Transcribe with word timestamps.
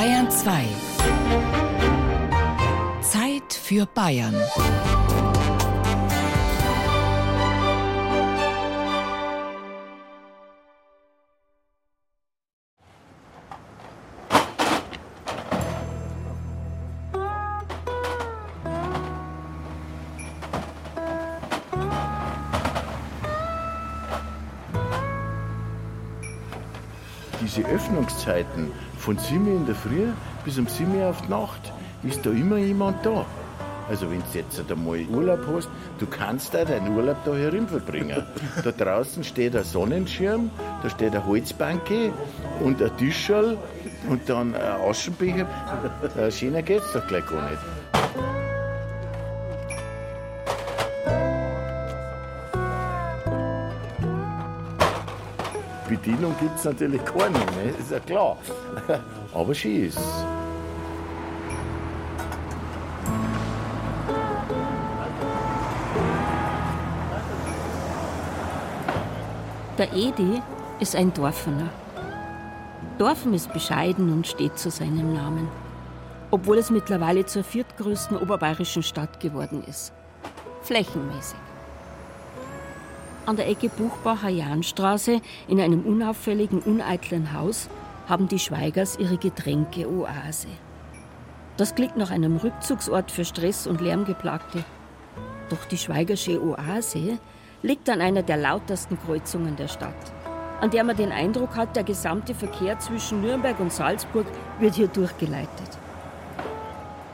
Bayern 0.00 0.30
2. 0.30 0.64
Zeit 3.02 3.52
für 3.52 3.84
Bayern. 3.84 4.34
diese 27.42 27.66
Öffnungszeiten 27.66 28.72
von 29.00 29.18
7 29.18 29.46
Uhr 29.46 29.56
in 29.56 29.66
der 29.66 29.74
Früh 29.74 30.08
bis 30.44 30.58
um 30.58 30.66
7 30.66 30.94
Uhr 30.94 31.08
auf 31.08 31.22
die 31.22 31.30
Nacht 31.30 31.72
ist 32.02 32.24
da 32.24 32.30
immer 32.30 32.58
jemand 32.58 33.04
da. 33.04 33.26
Also 33.88 34.08
wenn 34.10 34.18
du 34.18 34.38
jetzt 34.38 34.70
einmal 34.70 35.00
Urlaub 35.06 35.40
hast, 35.52 35.68
du 35.98 36.06
kannst 36.06 36.54
da 36.54 36.64
deinen 36.64 36.96
Urlaub 36.96 37.16
da 37.24 37.34
herin 37.34 37.66
verbringen. 37.66 38.22
Da 38.62 38.70
draußen 38.70 39.24
steht 39.24 39.56
ein 39.56 39.64
Sonnenschirm, 39.64 40.50
da 40.82 40.90
steht 40.90 41.14
eine 41.14 41.26
Holzbanke 41.26 42.12
und 42.60 42.80
ein 42.80 42.96
Tischel 42.98 43.58
und 44.08 44.28
dann 44.28 44.54
ein 44.54 44.80
Aschenbecher. 44.88 45.46
Äh, 46.16 46.30
schöner 46.30 46.62
geht's 46.62 46.92
doch 46.92 47.06
gleich 47.08 47.26
gar 47.26 47.50
nicht. 47.50 47.62
Bedienung 56.02 56.34
gibt 56.40 56.58
es 56.58 56.64
natürlich 56.64 57.04
keine, 57.04 57.38
ne? 57.38 57.74
ist 57.78 57.90
ja 57.90 58.00
klar. 58.00 58.38
Aber 59.34 59.54
schön 59.54 59.86
ist 59.86 59.98
Der 69.76 69.92
Edi 69.94 70.42
ist 70.78 70.94
ein 70.94 71.12
Dorfener. 71.12 71.70
Dorfen 72.98 73.32
ist 73.32 73.52
bescheiden 73.52 74.12
und 74.12 74.26
steht 74.26 74.58
zu 74.58 74.70
seinem 74.70 75.14
Namen, 75.14 75.48
obwohl 76.30 76.58
es 76.58 76.70
mittlerweile 76.70 77.24
zur 77.24 77.44
viertgrößten 77.44 78.18
oberbayerischen 78.18 78.82
Stadt 78.82 79.20
geworden 79.20 79.64
ist. 79.66 79.92
Flächenmäßig. 80.62 81.49
An 83.26 83.36
der 83.36 83.48
Ecke 83.48 83.68
Buchbacher 83.68 84.28
Jahnstraße 84.28 85.20
in 85.46 85.60
einem 85.60 85.82
unauffälligen, 85.82 86.60
uneitlen 86.60 87.32
Haus 87.32 87.68
haben 88.08 88.28
die 88.28 88.38
Schweigers 88.38 88.98
ihre 88.98 89.18
Getränke-Oase. 89.18 90.48
Das 91.56 91.74
klingt 91.74 91.96
nach 91.96 92.10
einem 92.10 92.36
Rückzugsort 92.36 93.10
für 93.10 93.24
Stress- 93.24 93.66
und 93.66 93.80
Lärmgeplagte. 93.80 94.64
Doch 95.50 95.64
die 95.66 95.76
Schweigersche 95.78 96.42
Oase 96.42 97.18
liegt 97.62 97.88
an 97.90 98.00
einer 98.00 98.22
der 98.22 98.38
lautersten 98.38 98.98
Kreuzungen 98.98 99.54
der 99.56 99.68
Stadt, 99.68 100.12
an 100.60 100.70
der 100.70 100.82
man 100.82 100.96
den 100.96 101.12
Eindruck 101.12 101.56
hat, 101.56 101.76
der 101.76 101.84
gesamte 101.84 102.34
Verkehr 102.34 102.78
zwischen 102.78 103.20
Nürnberg 103.20 103.60
und 103.60 103.72
Salzburg 103.72 104.26
wird 104.58 104.74
hier 104.74 104.88
durchgeleitet. 104.88 105.78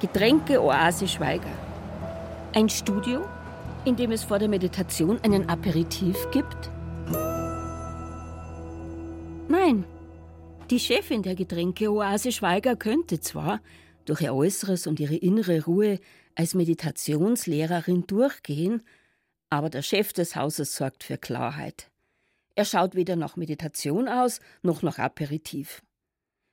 Getränke-Oase 0.00 1.08
Schweiger. 1.08 1.52
Ein 2.54 2.68
Studio, 2.68 3.22
in 3.86 3.94
dem 3.94 4.10
es 4.10 4.24
vor 4.24 4.40
der 4.40 4.48
Meditation 4.48 5.20
einen 5.20 5.48
Aperitif 5.48 6.16
gibt? 6.32 6.70
Nein. 9.48 9.84
Die 10.70 10.80
Chefin 10.80 11.22
der 11.22 11.36
Getränkeoase 11.36 12.32
Schweiger 12.32 12.74
könnte 12.74 13.20
zwar 13.20 13.60
durch 14.04 14.22
ihr 14.22 14.34
Äußeres 14.34 14.88
und 14.88 14.98
ihre 14.98 15.14
innere 15.14 15.64
Ruhe 15.64 16.00
als 16.34 16.54
Meditationslehrerin 16.54 18.08
durchgehen, 18.08 18.82
aber 19.50 19.70
der 19.70 19.82
Chef 19.82 20.12
des 20.12 20.34
Hauses 20.34 20.74
sorgt 20.74 21.04
für 21.04 21.16
Klarheit. 21.16 21.88
Er 22.56 22.64
schaut 22.64 22.96
weder 22.96 23.14
nach 23.14 23.36
Meditation 23.36 24.08
aus 24.08 24.40
noch 24.62 24.82
nach 24.82 24.98
Aperitif. 24.98 25.82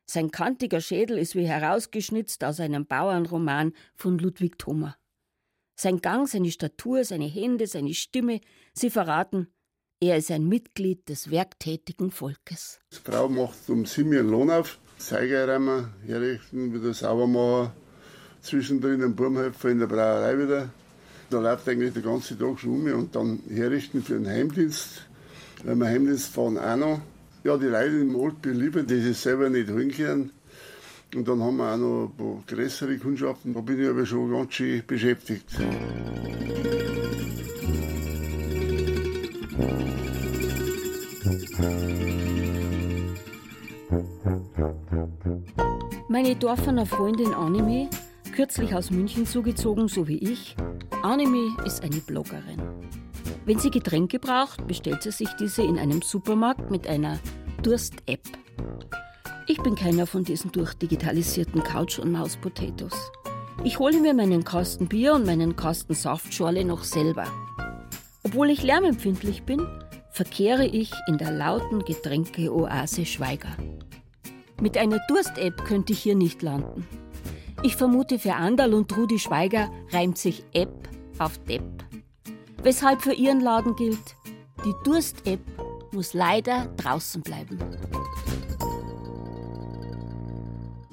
Sein 0.06 0.30
kantiger 0.30 0.82
Schädel 0.82 1.18
ist 1.18 1.34
wie 1.34 1.48
herausgeschnitzt 1.48 2.44
aus 2.44 2.60
einem 2.60 2.86
Bauernroman 2.86 3.74
von 3.96 4.20
Ludwig 4.20 4.60
Thoma. 4.60 4.96
Sein 5.76 6.02
Gang, 6.02 6.28
seine 6.28 6.52
Statur, 6.52 7.04
seine 7.04 7.26
Hände, 7.26 7.68
seine 7.68 7.94
Stimme, 7.94 8.42
sie 8.74 8.90
verraten, 8.90 9.48
er 10.00 10.18
ist 10.18 10.32
ein 10.32 10.48
Mitglied 10.50 11.08
des 11.08 11.32
werktätigen 11.32 12.12
Volkes. 12.12 12.80
Die 12.92 13.10
Frau 13.10 13.30
macht 13.30 13.70
um 13.70 13.86
sieben 13.86 14.14
Uhr 14.14 14.24
Lohn 14.24 14.52
auf, 14.52 14.78
Zeigereimer 14.98 15.94
herrichten, 16.06 16.74
wieder 16.74 16.94
sauber 16.94 17.26
machen, 17.26 17.72
zwischendrin 18.42 19.02
einen 19.02 19.16
Burmhelfer 19.16 19.70
in 19.70 19.80
der 19.80 19.88
Brauerei 19.88 20.38
wieder. 20.38 20.70
Da 21.30 21.40
läuft 21.40 21.70
eigentlich 21.70 21.94
der 21.94 22.04
ganze 22.04 22.38
Tag 22.38 22.60
schon 22.60 22.86
um 22.86 22.94
und 22.94 23.16
dann 23.16 23.40
herrichten 23.50 24.04
für 24.04 24.16
den 24.16 24.28
Heimdienst. 24.28 25.08
Wenn 25.64 25.78
wir 25.78 25.88
Heimdienst 25.88 26.34
fahren 26.34 26.58
auch 26.58 26.76
noch. 26.76 27.02
Ja, 27.46 27.58
die 27.58 27.68
Leute 27.68 28.00
im 28.00 28.16
Ort 28.16 28.42
belieben, 28.42 28.86
die 28.86 29.00
sich 29.00 29.18
selber 29.18 29.50
nicht 29.50 29.68
können. 29.96 30.32
Und 31.16 31.28
dann 31.28 31.42
haben 31.44 31.58
wir 31.58 31.74
auch 31.74 31.78
noch 31.78 32.06
ein 32.06 32.18
paar 32.18 32.44
größere 32.48 32.98
Kundschaften. 32.98 33.54
Da 33.54 33.62
bin 33.62 33.82
ich 33.82 33.88
aber 33.88 34.06
schon 34.06 34.32
ganz 34.32 34.54
schön 34.54 34.84
beschäftigt. 34.86 35.46
Meine 46.10 46.36
Dorfener 46.36 46.86
Freundin 46.86 47.34
Anime, 47.34 47.90
kürzlich 48.36 48.74
aus 48.76 48.92
München 48.92 49.26
zugezogen, 49.26 49.88
so 49.88 50.08
wie 50.08 50.18
ich. 50.18 50.56
Anime 51.02 51.56
ist 51.66 51.84
eine 51.84 51.98
Bloggerin. 51.98 52.62
Wenn 53.46 53.60
sie 53.60 53.72
Getränke 53.72 54.20
braucht, 54.20 54.68
bestellt 54.68 55.04
sie 55.04 55.12
sich 55.12 55.30
diese 55.40 55.64
in 55.64 55.78
einem 55.78 56.02
Supermarkt 56.02 56.72
mit 56.72 56.88
einer 56.88 57.20
Durst-App. 57.62 58.43
Ich 59.46 59.62
bin 59.62 59.76
keiner 59.76 60.08
von 60.08 60.24
diesen 60.24 60.54
durchdigitalisierten 60.54 61.64
Couch- 61.64 62.00
und 62.00 62.14
Maus-Potatoes. 62.14 63.12
Ich 63.66 63.78
hole 63.78 64.00
mir 64.00 64.14
meinen 64.14 64.46
Kasten 64.46 64.88
Bier 64.88 65.14
und 65.16 65.26
meinen 65.26 65.58
Kasten 65.58 65.94
Saftschorle 65.94 66.64
noch 66.64 66.84
selber. 66.86 67.26
Obwohl 68.24 68.50
ich 68.50 68.64
lärmempfindlich 68.64 69.44
bin, 69.44 69.68
verkehre 70.12 70.66
ich 70.66 70.94
in 71.08 71.18
der 71.18 71.32
lauten 71.32 71.84
Getränke-Oase 71.84 73.06
Schweiger. 73.06 73.50
Mit 74.62 74.78
einer 74.78 75.00
Durst-App 75.10 75.66
könnte 75.66 75.92
ich 75.92 76.00
hier 76.00 76.16
nicht 76.16 76.42
landen. 76.42 76.88
Ich 77.64 77.76
vermute, 77.76 78.20
für 78.20 78.36
Andal 78.36 78.74
und 78.74 78.96
Rudi 78.96 79.20
Schweiger 79.20 79.70
reimt 79.92 80.18
sich 80.18 80.46
App 80.54 80.88
auf 81.20 81.38
Depp. 81.40 81.64
Weshalb 82.62 83.02
für 83.02 83.14
ihren 83.14 83.42
Laden 83.42 83.76
gilt, 83.76 84.16
die 84.66 84.74
Durst-App 84.86 85.42
muss 85.92 86.14
leider 86.14 86.68
draußen 86.78 87.22
bleiben. 87.22 87.60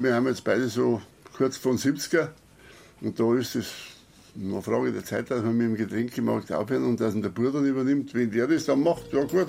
Wir 0.02 0.14
haben 0.14 0.26
jetzt 0.28 0.44
beide 0.44 0.66
so 0.66 1.02
kurz 1.36 1.58
von 1.58 1.76
70er 1.76 2.28
und 3.02 3.20
da 3.20 3.34
ist 3.34 3.54
es 3.54 3.70
eine 4.34 4.62
Frage 4.62 4.92
der 4.92 5.04
Zeit, 5.04 5.30
dass 5.30 5.44
wir 5.44 5.50
mit 5.50 5.66
dem 5.66 5.76
Getränkemarkt 5.76 6.50
aufhören 6.50 6.86
und 6.86 6.98
dass 6.98 7.14
ihn 7.14 7.20
der 7.20 7.28
Bruder 7.28 7.52
dann 7.52 7.66
übernimmt. 7.66 8.14
Wenn 8.14 8.30
der 8.30 8.46
das 8.46 8.64
dann 8.64 8.82
macht, 8.82 9.12
ja 9.12 9.24
gut. 9.24 9.48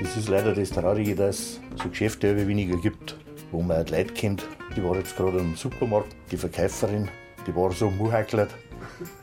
Das 0.00 0.16
ist 0.16 0.28
leider 0.30 0.54
das 0.54 0.70
Traurige, 0.70 1.14
dass 1.14 1.38
es 1.38 1.60
so 1.82 1.90
Geschäfte 1.90 2.28
immer 2.28 2.48
weniger 2.48 2.78
gibt, 2.78 3.18
wo 3.52 3.60
man 3.60 3.86
Leute 3.88 4.14
kennt. 4.14 4.48
Die 4.74 4.82
war 4.82 4.96
jetzt 4.96 5.14
gerade 5.18 5.36
im 5.36 5.54
Supermarkt, 5.54 6.16
die 6.30 6.38
Verkäuferin, 6.38 7.10
die 7.46 7.54
war 7.54 7.70
so 7.72 7.90
muhackelt. 7.90 8.48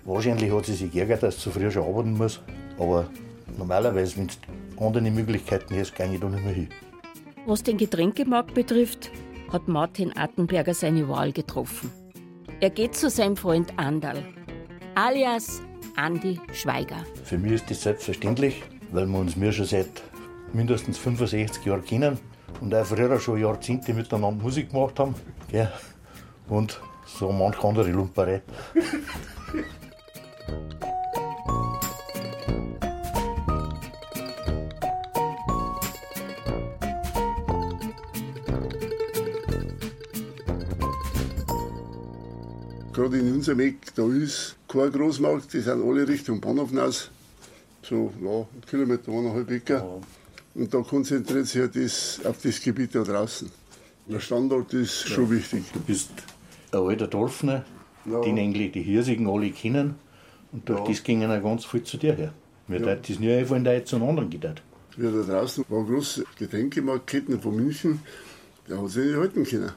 Wahrscheinlich 0.05 0.51
hat 0.51 0.65
sie 0.65 0.73
sich 0.73 0.91
geärgert, 0.91 1.23
dass 1.23 1.35
sie 1.35 1.41
zu 1.41 1.51
früh 1.51 1.71
schon 1.71 1.83
arbeiten 1.83 2.13
muss. 2.13 2.41
Aber 2.77 3.07
normalerweise, 3.57 4.17
wenn 4.17 4.27
du 4.27 4.85
andere 4.85 5.11
Möglichkeiten 5.11 5.77
hast, 5.79 5.95
gehe 5.95 6.13
ich 6.13 6.19
da 6.19 6.29
nicht 6.29 6.43
mehr 6.43 6.53
hin. 6.53 6.69
Was 7.45 7.63
den 7.63 7.77
Getränkemarkt 7.77 8.53
betrifft, 8.53 9.11
hat 9.51 9.67
Martin 9.67 10.15
Attenberger 10.17 10.73
seine 10.73 11.07
Wahl 11.09 11.31
getroffen. 11.31 11.91
Er 12.59 12.69
geht 12.69 12.95
zu 12.95 13.09
seinem 13.09 13.35
Freund 13.35 13.73
Andal, 13.77 14.23
alias 14.95 15.61
Andi 15.95 16.39
Schweiger. 16.53 17.03
Für 17.23 17.37
mich 17.37 17.53
ist 17.53 17.69
das 17.69 17.81
selbstverständlich, 17.83 18.63
weil 18.91 19.05
wir 19.05 19.19
uns 19.19 19.35
mir 19.35 19.51
schon 19.51 19.65
seit 19.65 20.01
mindestens 20.53 20.97
65 20.97 21.65
Jahren 21.65 21.83
kennen 21.83 22.19
und 22.61 22.73
auch 22.73 22.85
früher 22.85 23.19
schon 23.19 23.39
Jahrzehnte 23.39 23.93
miteinander 23.93 24.43
Musik 24.43 24.71
gemacht 24.71 24.99
haben. 24.99 25.15
Gell? 25.49 25.71
Und 26.47 26.79
so 27.05 27.31
manch 27.31 27.63
andere 27.63 27.91
Lumperei. 27.91 28.41
Gerade 43.03 43.19
in 43.19 43.33
unserem 43.33 43.59
Eck, 43.59 43.93
da 43.95 44.07
ist 44.07 44.55
kein 44.67 44.91
Großmarkt, 44.91 45.53
die 45.53 45.59
sind 45.59 45.83
alle 45.83 46.07
Richtung 46.07 46.39
Bahnhof 46.39 46.69
hinaus. 46.69 47.09
So, 47.81 48.13
ja, 48.21 48.29
einen 48.29 48.65
Kilometer, 48.69 49.11
eineinhalb 49.11 49.49
Wecker. 49.49 49.77
Ja. 49.77 50.01
Und 50.55 50.73
da 50.73 50.81
konzentriert 50.81 51.47
sich 51.47 51.61
halt 51.61 51.75
das 51.75 52.21
auf 52.23 52.41
das 52.41 52.61
Gebiet 52.61 52.95
da 52.95 53.03
draußen. 53.03 53.51
Der 54.07 54.19
Standort 54.19 54.73
ist 54.73 55.03
ja. 55.03 55.15
schon 55.15 55.31
wichtig. 55.31 55.63
Du 55.73 55.79
bist 55.79 56.11
ein 56.71 56.79
alter 56.79 57.07
Dorfner, 57.07 57.65
ja. 58.05 58.21
den 58.21 58.37
eigentlich 58.37 58.71
die 58.71 58.83
Hirsigen 58.83 59.27
alle 59.27 59.51
kennen. 59.51 59.95
Und 60.53 60.69
durch 60.69 60.79
ja. 60.79 60.87
das 60.87 61.03
gingen 61.03 61.31
auch 61.31 61.43
ganz 61.43 61.65
viel 61.65 61.83
zu 61.83 61.97
dir 61.97 62.13
her. 62.13 62.33
Mir 62.67 62.79
ja. 62.79 62.95
das 62.95 63.19
nie 63.19 63.33
einfallen, 63.33 63.63
da 63.63 63.73
jetzt 63.73 63.89
zu 63.89 63.97
einem 63.97 64.07
anderen 64.07 64.29
geht. 64.29 64.43
Ja, 64.43 64.53
da 64.97 65.23
draußen 65.23 65.65
war 65.67 65.79
ein 65.79 65.87
großes 65.87 66.23
Getränkemarktketten 66.37 67.41
von 67.41 67.55
München, 67.55 67.99
der 68.69 68.81
hat 68.81 68.89
sich 68.89 69.05
nicht 69.05 69.17
halten 69.17 69.43
können. 69.43 69.71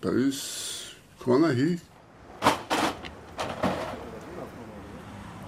Da 0.00 0.10
ist 0.10 0.96
keiner 1.22 1.48
hin. 1.48 1.80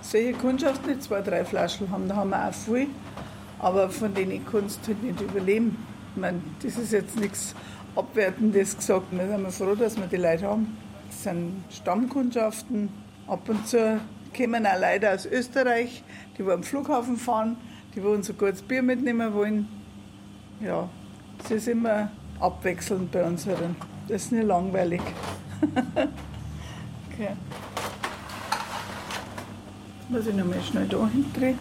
Solche 0.02 0.32
Kundschaften, 0.34 0.92
die 0.92 1.00
zwei, 1.00 1.22
drei 1.22 1.44
Flaschen 1.44 1.88
haben, 1.90 2.08
da 2.08 2.16
haben 2.16 2.30
wir 2.30 2.48
auch 2.48 2.52
viel. 2.52 2.88
Aber 3.60 3.88
von 3.88 4.12
denen 4.12 4.44
kannst 4.44 4.80
du 4.82 4.88
halt 4.88 5.02
nicht 5.04 5.20
überleben. 5.20 5.78
Ich 6.14 6.20
meine, 6.20 6.42
das 6.62 6.76
ist 6.76 6.92
jetzt 6.92 7.18
nichts 7.18 7.54
Abwertendes 7.94 8.76
gesagt. 8.76 9.06
Wir 9.12 9.26
sind 9.28 9.52
froh, 9.52 9.74
dass 9.76 9.96
wir 9.96 10.06
die 10.06 10.16
Leute 10.16 10.48
haben. 10.48 10.76
Das 11.06 11.22
sind 11.22 11.64
Stammkundschaften. 11.70 12.88
Ab 13.28 13.48
und 13.48 13.66
zu 13.68 14.00
kommen 14.36 14.66
auch 14.66 14.80
Leute 14.80 15.10
aus 15.10 15.26
Österreich, 15.26 16.02
die 16.38 16.42
am 16.42 16.62
Flughafen 16.62 17.16
fahren, 17.16 17.56
die 17.94 18.00
uns 18.00 18.30
ein 18.30 18.38
gutes 18.38 18.62
Bier 18.62 18.82
mitnehmen 18.82 19.32
wollen. 19.34 19.68
Ja, 20.60 20.88
es 21.44 21.50
ist 21.50 21.68
immer 21.68 22.10
abwechselnd 22.40 23.10
bei 23.12 23.24
uns. 23.24 23.46
Das 24.08 24.24
ist 24.24 24.32
nicht 24.32 24.46
langweilig. 24.46 25.00
okay. 27.12 27.36
Muss 30.08 30.26
ich 30.26 30.34
nochmal 30.34 30.60
schnell 30.62 30.86
da 30.88 31.08
hindrehen. 31.08 31.58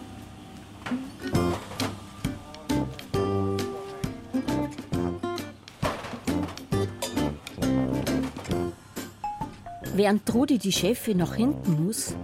Während 9.94 10.24
Trudi 10.24 10.58
die 10.58 10.72
Chefin 10.72 11.18
nach 11.18 11.34
hinten 11.34 11.84
muss, 11.84 12.14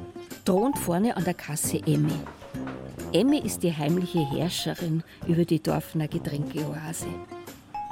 thront 0.49 0.79
vorne 0.79 1.15
an 1.15 1.25
der 1.25 1.35
Kasse 1.35 1.79
Emmy. 1.85 2.19
Emmy 3.13 3.39
ist 3.39 3.63
die 3.63 3.77
heimliche 3.77 4.27
Herrscherin 4.31 5.03
über 5.27 5.45
die 5.45 5.63
Dorfner 5.63 6.09
Getränkeoase. 6.09 7.09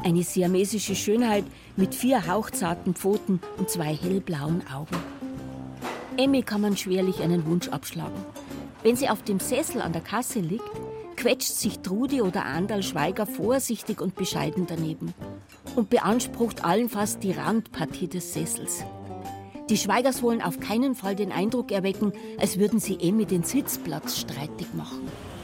Eine 0.03 0.23
siamesische 0.23 0.95
Schönheit 0.95 1.45
mit 1.77 1.95
vier 1.95 2.27
hauchzarten 2.27 2.95
Pfoten 2.95 3.41
und 3.59 3.69
zwei 3.69 3.95
hellblauen 3.95 4.63
Augen. 4.75 4.97
Emmy 6.17 6.41
kann 6.41 6.63
man 6.63 6.79
schwerlich 6.79 7.21
einen 7.21 7.45
Wunsch 7.45 7.69
abschlagen. 7.69 8.25
Wenn 8.83 8.97
sie 8.97 9.11
auf 9.11 9.23
dem 9.23 9.39
Sessel 9.39 9.83
an 9.83 9.93
der 9.93 10.01
Kasse 10.01 10.41
liegt, 10.41 10.65
quetscht 11.17 11.53
sich 11.53 11.81
Trudi 11.81 12.23
oder 12.23 12.47
Andal 12.47 12.83
Schweiger 12.83 13.27
vorsichtig 13.27 14.01
und 14.01 14.15
bescheiden 14.15 14.65
daneben 14.67 15.13
und 15.75 15.91
beansprucht 15.91 16.65
allenfalls 16.65 17.19
die 17.19 17.33
Randpartie 17.33 18.09
des 18.09 18.33
Sessels. 18.33 18.87
Die 19.69 19.77
Schweigers 19.77 20.23
wollen 20.23 20.43
auf 20.43 20.61
keinen 20.61 20.95
Fall 20.95 21.17
den 21.17 21.33
Eindruck 21.33 21.73
erwecken, 21.73 22.13
als 22.39 22.57
würden 22.57 22.79
sie 22.79 22.99
Emmy 23.01 23.27
den 23.27 23.43
Sitzplatz 23.43 24.17
streitig 24.17 24.69
machen. 24.75 25.01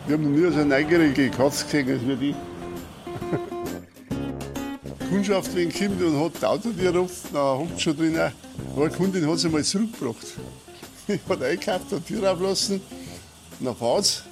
Wir 0.06 0.16
haben 0.16 0.32
nie 0.32 0.48
so 0.48 0.60
eine 0.60 0.66
neugierige 0.66 1.28
Katze 1.28 1.66
gesehen 1.66 1.90
als 1.90 2.06
wir 2.06 2.16
die. 2.16 2.34
die 5.00 5.08
Kundschaft, 5.08 5.56
wenn 5.56 5.72
kommt 5.72 6.00
und 6.00 6.20
hat 6.20 6.34
das 6.34 6.44
Autotür 6.44 7.00
auf, 7.00 7.10
dann 7.32 7.58
hockt 7.58 7.80
schon 7.80 7.96
drin. 7.96 8.16
Eine 8.16 8.90
Kundin 8.90 9.26
hat 9.26 9.34
es 9.34 9.44
einmal 9.44 9.64
zurückgebracht. 9.64 10.26
Ich 11.08 11.18
habe 11.28 11.44
eingekauft, 11.44 11.86
die 11.90 12.14
Tür 12.14 12.32
auflassen, 12.32 12.80
dann 13.58 13.75
fahrt 13.75 14.02
es. 14.02 14.22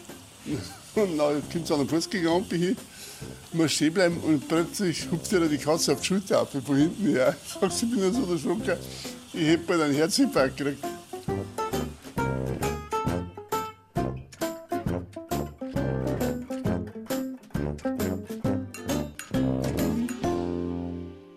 Und 0.94 1.18
dann 1.18 1.42
kommt 1.50 1.64
es 1.64 1.72
an 1.72 1.78
den 1.80 1.88
Fußgängerampel 1.88 2.58
hin, 2.58 2.76
muss 3.52 3.72
stehen 3.72 3.92
bleiben 3.92 4.18
und 4.18 4.46
plötzlich 4.46 5.10
hupft 5.10 5.32
ihr 5.32 5.40
die 5.48 5.58
Katze 5.58 5.92
auf 5.92 6.00
die 6.00 6.06
Schulter 6.06 6.42
auf, 6.42 6.50
von 6.50 6.76
hinten 6.76 7.08
her. 7.08 7.34
Sagt 7.60 7.72
sie, 7.72 7.86
ich 7.86 7.90
bin 7.90 8.14
so 8.14 8.32
erschrocken. 8.32 8.78
Ich 9.32 9.46
hätte 9.46 9.64
bald 9.66 9.80
einen 9.82 9.94
Herzinfarkt 9.94 10.56
gekriegt. 10.56 10.84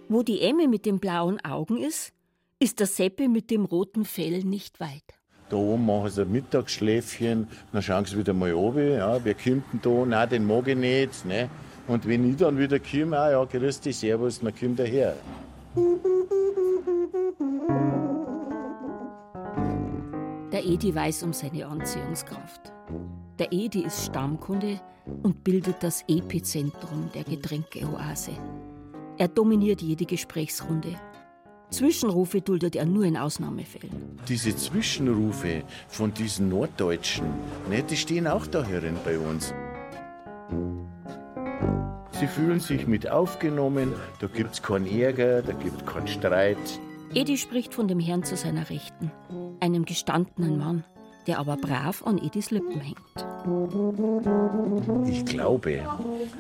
Wo 0.10 0.22
die 0.24 0.42
Emme 0.42 0.68
mit 0.68 0.86
den 0.86 1.00
blauen 1.00 1.44
Augen 1.44 1.78
ist, 1.78 2.14
ist 2.60 2.80
der 2.80 2.88
Seppi 2.88 3.28
mit 3.28 3.52
dem 3.52 3.66
roten 3.66 4.06
Fell 4.06 4.44
nicht 4.44 4.80
weit. 4.80 5.04
Da 5.50 5.58
oben 5.58 5.86
machen 5.86 6.10
sie 6.10 6.22
ein 6.22 6.32
Mittagsschläfchen, 6.32 7.48
dann 7.72 7.82
schauen 7.82 8.06
sie 8.06 8.18
wieder 8.18 8.34
mal 8.34 8.52
runter, 8.52 8.82
ja, 8.82 9.24
wer 9.24 9.36
kommt 9.36 9.66
denn 9.74 9.82
da? 9.82 10.06
Nein, 10.06 10.30
den 10.30 10.48
mag 10.48 10.68
ich 10.68 10.78
nicht. 10.78 11.26
Ne? 11.26 11.50
Und 11.88 12.08
wenn 12.08 12.30
ich 12.30 12.38
dann 12.38 12.58
wieder 12.58 12.80
komme, 12.80 13.20
ah, 13.20 13.32
ja, 13.32 13.44
grüß 13.44 13.82
dich, 13.82 13.98
servus, 13.98 14.40
dann 14.40 14.56
kommt 14.56 14.80
er 14.80 14.88
her. 14.88 15.16
Der 20.52 20.64
Edi 20.64 20.94
weiß 20.94 21.24
um 21.24 21.34
seine 21.34 21.66
Anziehungskraft. 21.66 22.72
Der 23.40 23.52
Edi 23.52 23.82
ist 23.84 24.06
Stammkunde 24.06 24.80
und 25.24 25.44
bildet 25.44 25.78
das 25.82 26.04
Epizentrum 26.08 27.10
der 27.16 27.24
Getränkeoase. 27.24 28.34
Er 29.18 29.28
dominiert 29.28 29.82
jede 29.82 30.06
Gesprächsrunde. 30.06 30.96
Zwischenrufe 31.72 32.42
duldet 32.42 32.76
er 32.76 32.86
nur 32.86 33.06
in 33.06 33.18
Ausnahmefällen. 33.18 34.20
Diese 34.28 34.56
Zwischenrufe 34.56 35.64
von 35.88 36.14
diesen 36.14 36.50
Norddeutschen, 36.50 37.26
ne, 37.68 37.82
die 37.82 37.98
stehen 37.98 38.28
auch 38.28 38.46
da 38.46 38.64
herin 38.64 38.98
bei 39.04 39.18
uns. 39.18 39.56
Sie 42.24 42.30
fühlen 42.30 42.62
sich 42.62 42.88
mit 42.88 43.12
aufgenommen, 43.12 43.92
da 44.22 44.28
gibt's 44.28 44.62
keinen 44.62 44.88
Ärger, 44.88 45.42
da 45.42 45.52
gibt's 45.52 45.86
keinen 45.86 46.08
Streit. 46.08 46.56
Edi 47.14 47.36
spricht 47.36 47.74
von 47.74 47.90
dem 47.90 48.00
Herrn 48.00 48.24
zu 48.24 48.38
seiner 48.38 48.70
Rechten, 48.70 49.12
einem 49.60 49.84
gestandenen 49.84 50.58
Mann, 50.58 50.86
der 51.28 51.40
aber 51.40 51.58
brav 51.58 52.02
an 52.08 52.18
Edis 52.18 52.50
Lippen 52.50 52.80
hängt. 52.80 52.98
Ich 55.06 55.26
glaube, 55.26 55.82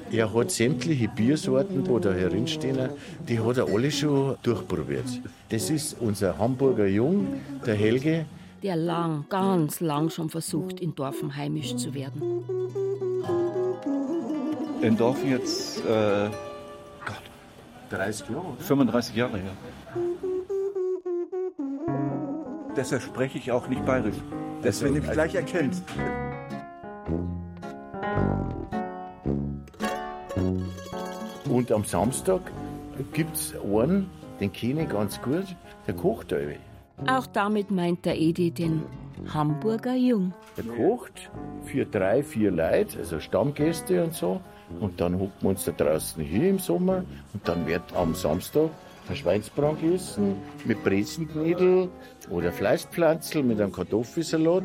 er 0.09 0.33
hat 0.33 0.51
sämtliche 0.51 1.09
Biersorten, 1.09 1.83
die 1.83 1.99
da 1.99 2.13
herinstehen, 2.13 2.87
die 3.27 3.41
hat 3.41 3.57
er 3.57 3.67
alle 3.67 3.91
schon 3.91 4.37
durchprobiert. 4.41 5.19
Das 5.49 5.69
ist 5.69 5.97
unser 5.99 6.37
Hamburger 6.37 6.87
Jung, 6.87 7.27
der 7.65 7.75
Helge. 7.75 8.25
Der 8.63 8.77
lang, 8.77 9.25
ganz 9.27 9.81
lang 9.81 10.09
schon 10.09 10.29
versucht, 10.29 10.79
in 10.79 10.95
Dorfen 10.95 11.35
heimisch 11.35 11.75
zu 11.75 11.93
werden. 11.93 12.21
In 14.83 14.97
Dorfen 14.97 15.29
jetzt, 15.29 15.79
äh, 15.85 16.29
Gott, 17.05 17.21
30 17.89 18.27
Jahre, 18.27 18.41
oder? 18.41 18.57
35 18.59 19.15
Jahre 19.15 19.37
her. 19.37 19.51
Deshalb 22.75 23.01
spreche 23.01 23.37
ich 23.37 23.49
auch 23.49 23.69
nicht 23.69 23.85
bayerisch. 23.85 24.17
Dass 24.61 24.81
du 24.81 24.89
mich 24.89 25.09
gleich 25.09 25.35
erkennst. 25.35 25.85
Und 31.49 31.71
am 31.71 31.85
Samstag 31.85 32.41
gibt 33.13 33.37
es 33.37 33.53
einen, 33.63 34.09
den 34.41 34.51
kenne 34.51 34.83
ich 34.83 34.89
ganz 34.89 35.21
gut, 35.21 35.45
der 35.87 35.93
kocht 35.93 36.33
alle. 36.33 36.57
Auch 37.07 37.27
damit 37.27 37.71
meint 37.71 38.03
der 38.03 38.19
Edi 38.19 38.51
den 38.51 38.83
Hamburger 39.33 39.95
Jung. 39.95 40.33
Der 40.57 40.65
kocht 40.65 41.31
für 41.63 41.85
drei, 41.85 42.21
vier 42.21 42.51
Leute, 42.51 42.99
also 42.99 43.21
Stammgäste 43.21 44.03
und 44.03 44.13
so. 44.13 44.41
Und 44.79 44.99
dann 44.99 45.19
hocken 45.19 45.33
wir 45.41 45.49
uns 45.49 45.65
da 45.65 45.71
draußen 45.71 46.23
hier 46.23 46.49
im 46.49 46.59
Sommer 46.59 47.03
und 47.33 47.47
dann 47.47 47.65
wird 47.67 47.83
am 47.95 48.15
Samstag 48.15 48.69
ein 49.09 49.15
Schweinsbraten 49.15 49.81
gegessen 49.81 50.35
mit 50.65 50.83
Brezenknödel 50.83 51.89
oder 52.29 52.51
Fleischpflanzel 52.51 53.43
mit 53.43 53.59
einem 53.59 53.71
Kartoffelsalat. 53.71 54.63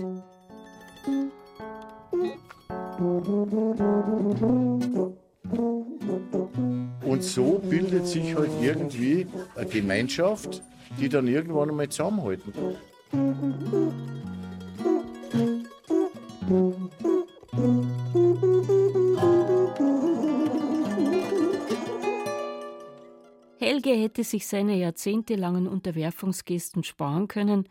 Und 7.05 7.23
so 7.23 7.59
bildet 7.59 8.07
sich 8.07 8.37
halt 8.37 8.51
irgendwie 8.61 9.27
eine 9.57 9.67
Gemeinschaft, 9.67 10.63
die 11.01 11.09
dann 11.09 11.27
irgendwann 11.27 11.71
einmal 11.71 11.89
zusammenhalten. 11.89 12.53
Helge 23.89 24.03
hätte 24.03 24.25
sich 24.25 24.47
seine 24.47 24.77
jahrzehntelangen 24.77 25.67
Unterwerfungsgesten 25.67 26.85
sparen 26.85 27.27
können 27.29 27.69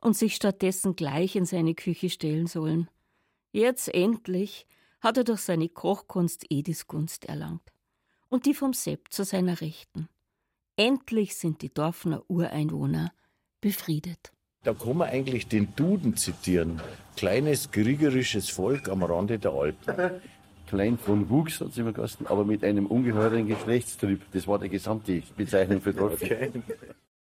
und 0.00 0.16
sich 0.16 0.34
stattdessen 0.34 0.94
gleich 0.94 1.36
in 1.36 1.46
seine 1.46 1.74
Küche 1.74 2.10
stellen 2.10 2.46
sollen. 2.46 2.88
Jetzt 3.52 3.92
endlich 3.94 4.66
hat 5.00 5.16
er 5.16 5.24
durch 5.24 5.40
seine 5.40 5.68
Kochkunst 5.68 6.46
Edis 6.50 6.86
Gunst 6.86 7.24
erlangt. 7.26 7.72
Und 8.28 8.46
die 8.46 8.54
vom 8.54 8.72
Sepp 8.72 9.12
zu 9.12 9.24
seiner 9.24 9.60
Rechten. 9.60 10.08
Endlich 10.76 11.36
sind 11.36 11.62
die 11.62 11.72
Dorfner 11.72 12.22
Ureinwohner 12.28 13.12
befriedet. 13.60 14.32
Da 14.64 14.74
kann 14.74 14.96
man 14.96 15.08
eigentlich 15.08 15.46
den 15.46 15.74
Duden 15.76 16.16
zitieren. 16.16 16.80
Kleines 17.16 17.70
kriegerisches 17.70 18.48
Volk 18.50 18.88
am 18.88 19.02
Rande 19.02 19.38
der 19.38 19.52
Alpen. 19.52 20.20
Klein 20.66 20.98
von 20.98 21.28
Wuchs, 21.28 21.60
hat 21.60 21.68
es 21.68 21.78
immer 21.78 21.92
geheißen, 21.92 22.26
aber 22.26 22.44
mit 22.44 22.64
einem 22.64 22.86
ungeheuren 22.86 23.46
Geschlechtstrieb. 23.46 24.22
Das 24.32 24.46
war 24.46 24.58
die 24.58 24.68
gesamte 24.68 25.22
Bezeichnung 25.36 25.80
für 25.80 25.92
Dorfen. 25.92 26.26
Okay. 26.30 26.62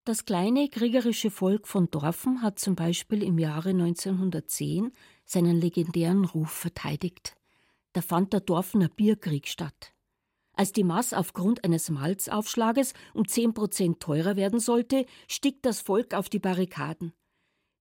Das 0.05 0.25
kleine 0.25 0.69
kriegerische 0.69 1.31
Volk 1.31 1.69
von 1.69 1.91
Dorfen 1.91 2.41
hat 2.41 2.59
zum 2.59 2.75
Beispiel 2.75 3.23
im 3.23 3.39
Jahre 3.39 3.71
1910 3.71 4.91
seinen 5.27 5.61
legendären 5.61 6.25
Ruf 6.25 6.51
verteidigt. 6.51 7.37
Da 7.93 8.01
fand 8.01 8.33
der 8.33 8.41
Dorfener 8.41 8.89
Bierkrieg 8.89 9.49
statt. 9.49 9.93
Als 10.55 10.73
die 10.73 10.83
Maß 10.83 11.13
aufgrund 11.13 11.63
eines 11.65 11.91
Malzaufschlages 11.91 12.95
um 13.15 13.29
10 13.29 13.55
Prozent 13.55 14.01
teurer 14.01 14.35
werden 14.37 14.61
sollte, 14.61 15.05
stieg 15.29 15.63
das 15.63 15.83
Volk 15.83 16.15
auf 16.15 16.29
die 16.29 16.41
Barrikaden. 16.41 17.13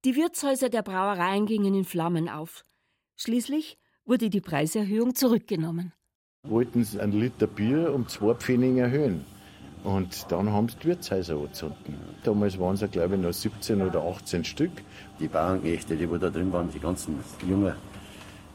Die 0.06 0.16
Wirtshäuser 0.16 0.70
der 0.70 0.84
Brauereien 0.84 1.46
gingen 1.46 1.74
in 1.74 1.86
Flammen 1.86 2.30
auf. 2.30 2.64
Schließlich 3.16 3.80
wurde 4.08 4.30
die 4.30 4.42
Preiserhöhung 4.42 5.14
zurückgenommen. 5.14 5.94
Wollten 6.44 6.84
sie 6.84 7.00
ein 7.00 7.12
Liter 7.12 7.48
Bier 7.48 7.94
um 7.94 8.08
zwei 8.08 8.34
Pfennig 8.34 8.78
erhöhen. 8.78 9.26
Und 9.84 10.32
dann 10.32 10.52
haben 10.52 10.70
sie 10.70 10.78
die 10.82 10.88
Wirtshäuser 10.88 11.36
angezündet. 11.36 11.78
Damals 12.24 12.60
waren 12.60 12.76
es, 12.76 12.92
glaube 12.92 13.16
ich, 13.16 13.22
noch 13.22 13.34
17 13.34 13.82
oder 13.82 14.04
18 14.04 14.44
Stück. 14.44 14.72
Die 15.20 15.28
Bauerngäste, 15.28 15.96
die 15.96 16.08
da 16.08 16.30
drin 16.30 16.52
waren, 16.52 16.70
die 16.72 16.80
ganzen 16.80 17.20
Jungen, 17.48 17.74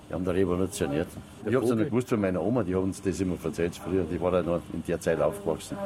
die 0.08 0.14
haben 0.14 0.24
da 0.24 0.32
revolutioniert. 0.32 1.08
Ich 1.46 1.54
habe 1.54 1.64
es 1.64 1.74
nicht 1.74 1.90
gewusst 1.90 2.08
von 2.08 2.20
meiner 2.20 2.42
Oma, 2.42 2.62
die 2.64 2.74
haben 2.74 2.84
uns 2.84 3.00
das 3.00 3.20
immer 3.20 3.36
erzählt 3.42 3.74
früher. 3.76 4.04
Die 4.04 4.20
war 4.20 4.32
ja 4.32 4.42
noch 4.42 4.60
in 4.72 4.82
der 4.86 5.00
Zeit 5.00 5.20
aufgewachsen. 5.20 5.76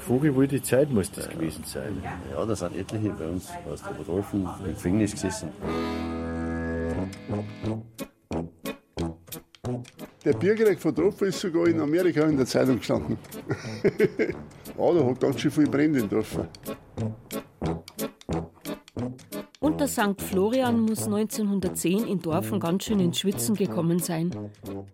Vogelwilde 0.00 0.60
Zeit 0.62 0.90
muss 0.90 1.10
das 1.10 1.28
gewesen 1.28 1.62
sein. 1.64 2.02
Ja, 2.32 2.44
da 2.44 2.56
sind 2.56 2.76
etliche 2.76 3.10
bei 3.10 3.28
uns 3.28 3.50
aus 3.70 3.82
der 3.82 3.94
Betroffen 3.94 4.48
im 4.64 4.74
Gefängnis 4.74 5.12
gesessen. 5.12 5.50
Der 10.26 10.32
Bierkrieg 10.32 10.80
von 10.80 10.92
Tropfen 10.92 11.28
ist 11.28 11.38
sogar 11.38 11.68
in 11.68 11.78
Amerika 11.78 12.22
in 12.22 12.36
der 12.36 12.46
Zeitung 12.46 12.78
gestanden. 12.78 13.16
ja, 14.76 14.92
da 14.92 15.06
hat 15.06 15.20
ganz 15.20 15.40
schön 15.40 15.52
viel 15.52 15.68
Brände 15.68 16.00
in 16.00 16.08
Dorfen. 16.08 16.48
Unter 19.60 19.86
St. 19.86 20.20
Florian 20.20 20.80
muss 20.80 21.04
1910 21.04 22.08
in 22.08 22.20
Dorfen 22.20 22.58
ganz 22.58 22.82
schön 22.82 22.98
ins 22.98 23.20
Schwitzen 23.20 23.54
gekommen 23.54 24.00
sein. 24.00 24.32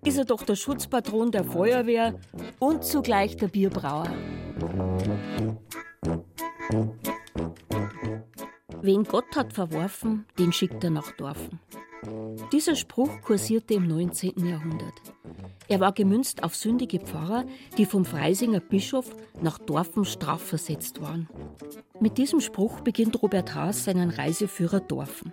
Ist 0.05 0.19
er 0.19 0.27
doch 0.27 0.43
der 0.43 0.55
Schutzpatron 0.55 1.31
der 1.31 1.45
Feuerwehr 1.45 2.15
und 2.59 2.85
zugleich 2.85 3.35
der 3.35 3.49
Bierbrauer. 3.49 4.11
Wen 8.83 9.05
Gott 9.05 9.35
hat 9.35 9.55
verworfen, 9.55 10.27
den 10.39 10.53
schickt 10.53 10.85
er 10.85 10.91
nach 10.91 11.11
Dorfen. 11.12 11.59
Dieser 12.53 12.77
Spruch 12.77 13.23
kursierte 13.23 13.75
im 13.75 13.87
19. 13.89 14.47
Jahrhundert. 14.47 15.12
Er 15.73 15.81
war 15.81 15.93
gemünzt 15.93 16.45
auf 16.45 16.55
sündige 16.55 16.99
Pfarrer, 16.99 17.47
die 17.79 17.87
vom 17.87 18.05
Freisinger 18.05 18.61
Bischof 18.61 19.17
nach 19.41 19.57
Dorfen 19.57 20.05
strafversetzt 20.05 21.00
waren. 21.00 21.31
Mit 21.99 22.19
diesem 22.19 22.43
Spruch 22.43 22.81
beginnt 22.81 23.23
Robert 23.23 23.55
Haas 23.55 23.85
seinen 23.85 24.11
Reiseführer 24.11 24.81
Dorfen. 24.81 25.33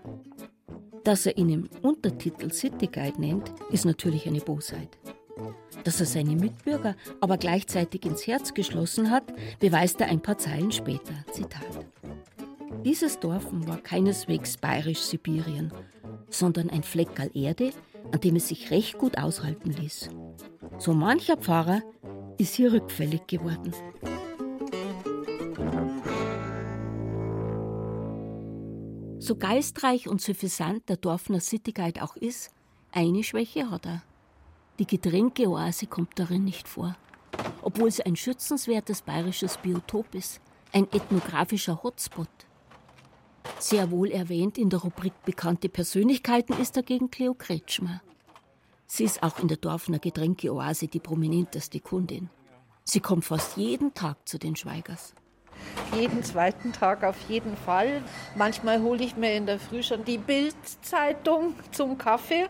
Dass 1.03 1.25
er 1.25 1.37
ihn 1.37 1.49
im 1.49 1.69
Untertitel 1.81 2.53
City 2.53 2.87
Guide 2.87 3.19
nennt, 3.19 3.51
ist 3.69 3.83
natürlich 3.83 4.27
eine 4.29 4.39
Bosheit. 4.39 4.97
Dass 5.83 5.99
er 5.99 6.05
seine 6.05 6.37
Mitbürger 6.37 6.95
aber 7.19 7.35
gleichzeitig 7.35 8.05
ins 8.05 8.25
Herz 8.25 8.53
geschlossen 8.53 9.11
hat, 9.11 9.25
beweist 9.59 9.99
er 9.99 10.07
ein 10.07 10.21
paar 10.21 10.37
Zeilen 10.37 10.71
später. 10.71 11.15
Zitat. 11.33 11.85
Dieses 12.85 13.19
Dorfen 13.19 13.67
war 13.67 13.79
keineswegs 13.79 14.55
bayerisch-Sibirien, 14.55 15.73
sondern 16.29 16.69
ein 16.69 16.83
Fleckerl 16.83 17.29
Erde, 17.33 17.73
an 18.13 18.21
dem 18.21 18.37
es 18.37 18.47
sich 18.47 18.71
recht 18.71 18.97
gut 18.97 19.17
aushalten 19.17 19.71
ließ. 19.71 20.09
So 20.79 20.93
mancher 20.93 21.35
Pfarrer 21.35 21.81
ist 22.37 22.55
hier 22.55 22.71
rückfällig 22.71 23.27
geworden. 23.27 23.73
So 29.19 29.35
geistreich 29.35 30.07
und 30.07 30.21
suffisant 30.21 30.87
der 30.87 30.95
Dorfner 30.95 31.41
Cityguide 31.41 32.01
auch 32.01 32.15
ist, 32.15 32.51
eine 32.93 33.23
Schwäche 33.23 33.69
hat 33.69 33.85
er. 33.85 34.03
Die 34.79 34.87
Getränkeoase 34.87 35.87
kommt 35.87 36.17
darin 36.17 36.45
nicht 36.45 36.69
vor. 36.69 36.95
Obwohl 37.61 37.91
sie 37.91 38.05
ein 38.05 38.15
schützenswertes 38.15 39.01
bayerisches 39.01 39.57
Biotop 39.57 40.15
ist, 40.15 40.39
ein 40.71 40.85
ethnografischer 40.93 41.83
Hotspot. 41.83 42.29
Sehr 43.59 43.91
wohl 43.91 44.11
erwähnt 44.11 44.57
in 44.57 44.69
der 44.69 44.79
Rubrik 44.79 45.13
Bekannte 45.25 45.67
Persönlichkeiten 45.67 46.53
ist 46.53 46.77
dagegen 46.77 47.11
Cleo 47.11 47.33
Kretschmer. 47.33 48.01
Sie 48.91 49.03
ist 49.03 49.21
auch 49.21 49.37
in 49.37 49.47
der 49.47 49.57
Dorfner 49.57 49.99
Getränkeoase 49.99 50.87
die 50.87 50.99
prominenteste 50.99 51.79
Kundin. 51.79 52.31
Sie 52.83 52.99
kommt 52.99 53.23
fast 53.23 53.55
jeden 53.55 53.93
Tag 53.93 54.27
zu 54.27 54.39
den 54.39 54.55
Schweigers. 54.55 55.13
Jeden 55.95 56.23
zweiten 56.23 56.73
Tag 56.73 57.03
auf 57.03 57.15
jeden 57.29 57.55
Fall. 57.55 58.01
Manchmal 58.35 58.81
hole 58.81 59.03
ich 59.03 59.15
mir 59.15 59.35
in 59.35 59.45
der 59.45 59.59
Früh 59.59 59.83
schon 59.83 60.05
die 60.05 60.17
Bildzeitung 60.17 61.53
zum 61.71 61.99
Kaffee. 61.99 62.47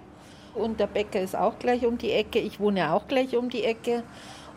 Und 0.55 0.79
der 0.79 0.87
Bäcker 0.87 1.19
ist 1.19 1.35
auch 1.35 1.59
gleich 1.59 1.85
um 1.85 1.97
die 1.97 2.11
Ecke. 2.11 2.39
Ich 2.39 2.61
wohne 2.61 2.93
auch 2.93 3.09
gleich 3.09 3.35
um 3.35 3.49
die 3.49 3.65
Ecke. 3.65 4.03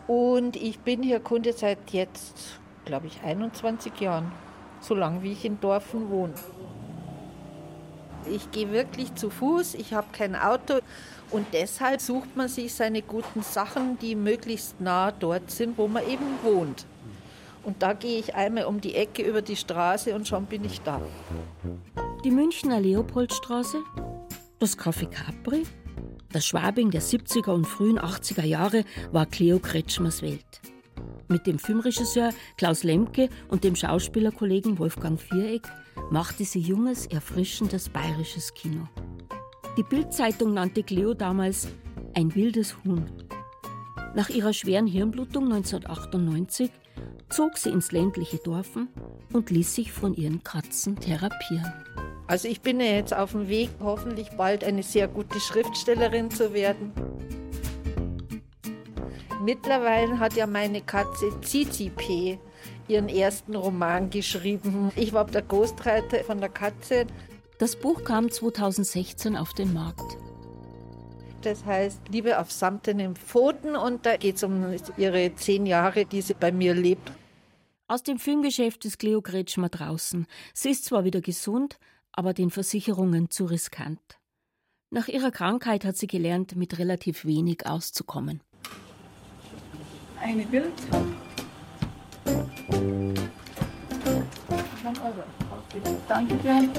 Und 0.07 0.55
ich 0.55 0.79
bin 0.79 1.03
hier 1.03 1.19
Kunde 1.19 1.51
seit 1.51 1.91
jetzt, 1.91 2.61
glaube 2.85 3.07
ich, 3.07 3.21
21 3.23 3.99
Jahren 3.99 4.31
so 4.79 4.95
lange 4.95 5.21
wie 5.21 5.33
ich 5.33 5.43
in 5.43 5.59
Dorfen 5.59 6.09
wohne. 6.09 6.33
Ich 8.25 8.51
gehe 8.51 8.71
wirklich 8.71 9.15
zu 9.15 9.29
Fuß, 9.29 9.73
ich 9.73 9.93
habe 9.93 10.07
kein 10.13 10.35
Auto 10.35 10.79
und 11.33 11.47
deshalb 11.51 11.99
sucht 11.99 12.37
man 12.37 12.47
sich 12.47 12.73
seine 12.73 13.01
guten 13.01 13.41
Sachen, 13.41 13.97
die 13.99 14.15
möglichst 14.15 14.79
nah 14.79 15.11
dort 15.11 15.49
sind, 15.49 15.77
wo 15.77 15.87
man 15.87 16.07
eben 16.07 16.25
wohnt. 16.43 16.85
Und 17.63 17.81
da 17.81 17.93
gehe 17.93 18.19
ich 18.19 18.35
einmal 18.35 18.65
um 18.65 18.79
die 18.79 18.93
Ecke 18.95 19.23
über 19.23 19.41
die 19.41 19.55
Straße 19.55 20.13
und 20.13 20.27
schon 20.27 20.45
bin 20.45 20.63
ich 20.63 20.81
da. 20.81 21.01
Die 22.23 22.31
Münchner 22.31 22.79
Leopoldstraße, 22.79 23.79
das 24.59 24.77
Café 24.77 25.07
Capri, 25.07 25.63
das 26.31 26.45
Schwabing 26.45 26.91
der 26.91 27.01
70er 27.01 27.51
und 27.51 27.65
frühen 27.65 27.99
80er 27.99 28.45
Jahre 28.45 28.83
war 29.11 29.25
Cleo 29.25 29.59
Kretschmers 29.59 30.21
Welt. 30.21 30.61
Mit 31.29 31.47
dem 31.47 31.57
Filmregisseur 31.57 32.29
Klaus 32.57 32.83
Lemke 32.83 33.29
und 33.47 33.63
dem 33.63 33.75
Schauspielerkollegen 33.75 34.77
Wolfgang 34.77 35.19
Viereck 35.19 35.67
machte 36.11 36.45
sie 36.45 36.59
junges, 36.59 37.07
erfrischendes 37.07 37.89
bayerisches 37.89 38.53
Kino. 38.53 38.87
Die 39.75 39.83
Bildzeitung 39.83 40.53
nannte 40.53 40.83
Cleo 40.83 41.15
damals 41.15 41.67
ein 42.13 42.35
wildes 42.35 42.77
Huhn. 42.83 43.05
Nach 44.13 44.29
ihrer 44.29 44.53
schweren 44.53 44.85
Hirnblutung 44.85 45.45
1998 45.45 46.69
zog 47.29 47.57
sie 47.57 47.71
ins 47.71 47.91
ländliche 47.91 48.37
Dorfen 48.37 48.89
und 49.33 49.49
ließ 49.49 49.73
sich 49.73 49.91
von 49.91 50.13
ihren 50.13 50.43
Katzen 50.43 50.95
therapieren. 50.95 51.73
Also 52.27 52.47
ich 52.47 52.61
bin 52.61 52.79
ja 52.79 52.85
jetzt 52.85 53.15
auf 53.15 53.31
dem 53.31 53.47
Weg, 53.47 53.71
hoffentlich 53.79 54.29
bald 54.37 54.63
eine 54.63 54.83
sehr 54.83 55.07
gute 55.07 55.39
Schriftstellerin 55.39 56.29
zu 56.29 56.53
werden. 56.53 56.91
Mittlerweile 59.43 60.19
hat 60.19 60.35
ja 60.35 60.45
meine 60.45 60.81
Katze 60.81 61.41
Zizi 61.41 61.89
P. 61.89 62.37
ihren 62.87 63.09
ersten 63.09 63.55
Roman 63.55 64.11
geschrieben. 64.11 64.91
Ich 64.95 65.13
war 65.13 65.25
der 65.25 65.41
Ghostwriter 65.41 66.23
von 66.23 66.39
der 66.39 66.49
Katze. 66.49 67.07
Das 67.63 67.77
Buch 67.77 68.03
kam 68.03 68.29
2016 68.29 69.37
auf 69.37 69.53
den 69.53 69.71
Markt. 69.71 70.17
Das 71.43 71.63
heißt 71.63 72.09
Liebe 72.09 72.37
auf 72.37 72.51
samtenen 72.51 73.15
Pfoten 73.15 73.77
und 73.77 74.05
da 74.05 74.17
geht 74.17 74.35
es 74.35 74.43
um 74.43 74.75
ihre 74.97 75.33
zehn 75.35 75.65
Jahre, 75.65 76.03
die 76.03 76.19
sie 76.19 76.33
bei 76.33 76.51
mir 76.51 76.73
lebt. 76.73 77.09
Aus 77.87 78.03
dem 78.03 78.19
Filmgeschäft 78.19 78.83
ist 78.83 78.99
Cleo 78.99 79.21
Kretschmer 79.21 79.69
draußen. 79.69 80.27
Sie 80.53 80.71
ist 80.71 80.83
zwar 80.83 81.05
wieder 81.05 81.21
gesund, 81.21 81.79
aber 82.11 82.33
den 82.33 82.49
Versicherungen 82.49 83.29
zu 83.29 83.45
riskant. 83.45 84.19
Nach 84.89 85.07
ihrer 85.07 85.31
Krankheit 85.31 85.85
hat 85.85 85.95
sie 85.95 86.07
gelernt, 86.07 86.57
mit 86.57 86.77
relativ 86.79 87.23
wenig 87.23 87.65
auszukommen 87.65 88.41
eine 90.21 90.43
Bild. 90.43 90.73
Danke 96.07 96.35
dir. 96.35 96.69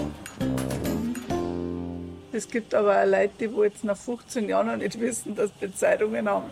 Es 2.32 2.48
gibt 2.48 2.74
aber 2.74 3.00
auch 3.00 3.06
Leute, 3.06 3.48
die 3.48 3.60
jetzt 3.62 3.84
nach 3.84 3.96
15 3.96 4.48
Jahren 4.48 4.66
noch 4.66 4.76
nicht 4.76 4.98
wissen, 5.00 5.34
dass 5.34 5.50
wir 5.60 5.74
Zeitungen 5.74 6.28
haben. 6.28 6.50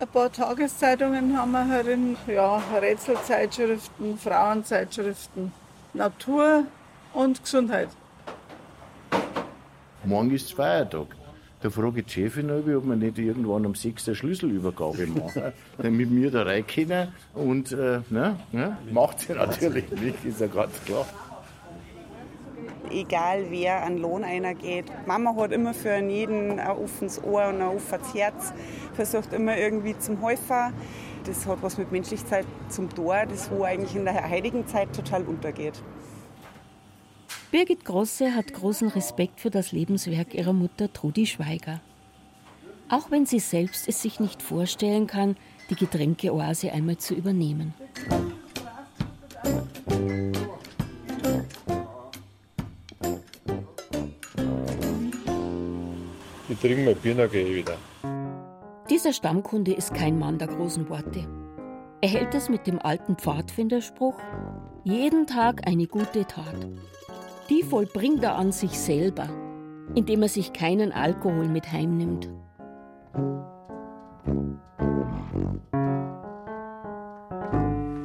Ein 0.00 0.08
paar 0.08 0.30
Tageszeitungen 0.30 1.38
haben 1.38 1.52
wir 1.52 1.66
herin, 1.66 2.16
ja, 2.26 2.62
Rätselzeitschriften, 2.78 4.18
Frauenzeitschriften, 4.18 5.52
Natur 5.94 6.64
und 7.14 7.42
Gesundheit. 7.42 7.88
Morgen 10.04 10.30
ist 10.30 10.52
Feiertag. 10.52 11.06
Da 11.64 11.70
frage 11.70 12.00
ich 12.00 12.04
die 12.04 12.12
Chefin, 12.12 12.50
ob 12.50 12.66
wir 12.66 12.78
nicht 12.94 13.18
irgendwann 13.18 13.64
um 13.64 13.74
6 13.74 14.08
eine 14.08 14.14
Schlüsselübergabe 14.14 15.06
machen, 15.06 15.44
damit 15.78 16.14
wir 16.14 16.30
da 16.30 16.42
rein 16.42 16.66
können. 16.66 17.08
Und 17.32 17.72
äh, 17.72 18.00
ne, 18.10 18.36
ne, 18.52 18.76
macht 18.92 19.20
sie 19.20 19.32
natürlich 19.32 19.90
nicht, 19.92 20.22
ist 20.26 20.42
ja 20.42 20.46
ganz 20.46 20.78
klar. 20.84 21.06
Egal 22.90 23.46
wer 23.48 23.82
an 23.82 23.96
Lohn 23.96 24.24
einer 24.24 24.52
geht. 24.52 24.92
Mama 25.06 25.34
hat 25.36 25.52
immer 25.52 25.72
für 25.72 25.96
jeden 25.96 26.60
ein 26.60 26.68
offenes 26.68 27.24
Ohr 27.24 27.48
und 27.48 27.62
ein 27.62 27.68
offenes 27.74 28.12
Herz, 28.12 28.52
versucht 28.92 29.32
immer 29.32 29.56
irgendwie 29.56 29.98
zum 29.98 30.20
Häufer. 30.20 30.70
Das 31.24 31.46
hat 31.46 31.62
was 31.62 31.78
mit 31.78 31.90
Menschlichkeit 31.90 32.44
zum 32.68 32.90
Tor, 32.90 33.24
das 33.26 33.50
wo 33.50 33.64
eigentlich 33.64 33.96
in 33.96 34.04
der 34.04 34.30
heutigen 34.30 34.66
Zeit 34.66 34.94
total 34.94 35.22
untergeht. 35.22 35.82
Birgit 37.54 37.84
Grosse 37.84 38.34
hat 38.34 38.52
großen 38.52 38.88
Respekt 38.88 39.38
für 39.38 39.48
das 39.48 39.70
Lebenswerk 39.70 40.34
ihrer 40.34 40.52
Mutter 40.52 40.92
Trudi 40.92 41.24
Schweiger. 41.24 41.80
Auch 42.88 43.12
wenn 43.12 43.26
sie 43.26 43.38
selbst 43.38 43.86
es 43.86 44.02
sich 44.02 44.18
nicht 44.18 44.42
vorstellen 44.42 45.06
kann, 45.06 45.36
die 45.70 45.76
Getränkeoase 45.76 46.72
einmal 46.72 46.96
zu 46.96 47.14
übernehmen. 47.14 47.72
Ich 56.48 56.58
trinke 56.58 56.84
mal 56.84 56.96
Bier, 56.96 57.14
dann 57.14 57.30
gehe 57.30 57.54
wieder. 57.54 57.76
Dieser 58.90 59.12
Stammkunde 59.12 59.74
ist 59.74 59.94
kein 59.94 60.18
Mann 60.18 60.38
der 60.38 60.48
großen 60.48 60.88
Worte. 60.88 61.24
Er 62.00 62.08
hält 62.08 62.34
es 62.34 62.48
mit 62.48 62.66
dem 62.66 62.80
alten 62.80 63.14
Pfadfinderspruch: 63.14 64.18
jeden 64.82 65.28
Tag 65.28 65.68
eine 65.68 65.86
gute 65.86 66.24
Tat. 66.24 66.66
Die 67.50 67.62
vollbringt 67.62 68.24
er 68.24 68.36
an 68.36 68.52
sich 68.52 68.78
selber, 68.78 69.28
indem 69.94 70.22
er 70.22 70.28
sich 70.28 70.54
keinen 70.54 70.92
Alkohol 70.92 71.46
mit 71.46 71.70
heimnimmt. 71.70 72.30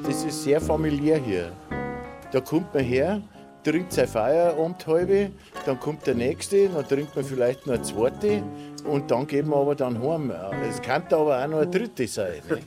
Das 0.03 0.25
ist 0.25 0.43
sehr 0.43 0.59
familiär 0.59 1.17
hier. 1.17 1.53
Da 2.33 2.41
kommt 2.41 2.73
man 2.73 2.83
her, 2.83 3.21
trinkt 3.63 3.93
sein 3.93 4.09
Feierabend 4.09 4.85
halbe, 4.85 5.31
dann 5.65 5.79
kommt 5.79 6.05
der 6.05 6.15
nächste, 6.15 6.67
dann 6.67 6.85
trinkt 6.85 7.15
man 7.15 7.23
vielleicht 7.23 7.65
noch 7.65 7.75
eine 7.75 7.83
zweite 7.83 8.43
und 8.83 9.09
dann 9.09 9.25
geht 9.25 9.47
man 9.47 9.59
aber 9.59 9.75
dann 9.75 10.03
heim. 10.03 10.33
Es 10.69 10.81
kann 10.81 11.03
aber 11.11 11.41
auch 11.41 11.47
noch 11.47 11.59
eine 11.59 11.67
dritte 11.67 12.07
sein. 12.07 12.41
Ne? 12.49 12.59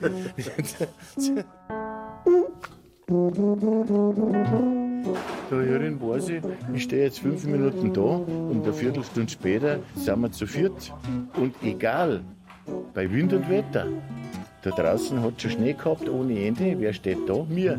Da 5.49 5.61
hierin 5.61 6.01
weiß 6.01 6.29
ich, 6.29 6.41
ich 6.73 6.83
stehe 6.83 7.03
jetzt 7.03 7.19
fünf 7.19 7.45
Minuten 7.45 7.93
da 7.93 8.01
und 8.01 8.63
eine 8.63 8.73
Viertelstunde 8.73 9.31
später 9.31 9.79
sind 9.95 10.21
wir 10.21 10.31
zu 10.31 10.47
viert. 10.47 10.93
Und 11.35 11.53
egal, 11.61 12.21
bei 12.93 13.11
Wind 13.11 13.33
und 13.33 13.49
Wetter, 13.49 13.87
da 14.63 14.69
draußen 14.69 15.21
hat 15.21 15.41
schon 15.41 15.51
Schnee 15.51 15.73
gehabt 15.73 16.09
ohne 16.09 16.39
Ende. 16.45 16.75
Wer 16.79 16.93
steht 16.93 17.27
da? 17.27 17.43
Mir. 17.49 17.77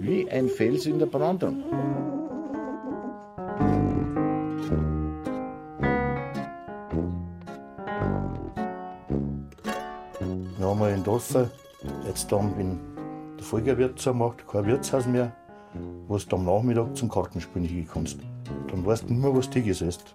Wie 0.00 0.28
ein 0.30 0.48
Fels 0.48 0.86
in 0.86 0.98
der 0.98 1.06
Brandung. 1.06 1.62
Wir 10.58 10.66
haben 10.66 10.80
wir 10.80 10.94
in 10.94 11.04
Dorfer 11.04 11.50
jetzt 12.06 12.30
dann, 12.32 12.52
wenn 12.58 12.80
der 13.36 13.44
Folgerwirt 13.44 14.04
macht, 14.14 14.46
kein 14.48 14.66
Wirtshaus 14.66 15.06
mehr, 15.06 15.32
wo 16.06 16.16
du 16.16 16.36
am 16.36 16.44
Nachmittag 16.44 16.96
zum 16.96 17.08
Kartenspielen 17.08 17.88
kannst. 17.92 18.18
Dann 18.68 18.84
weißt 18.84 19.04
du 19.04 19.12
nicht 19.12 19.22
mehr, 19.22 19.34
was 19.34 19.50
du 19.50 19.62
gesetzt. 19.62 20.14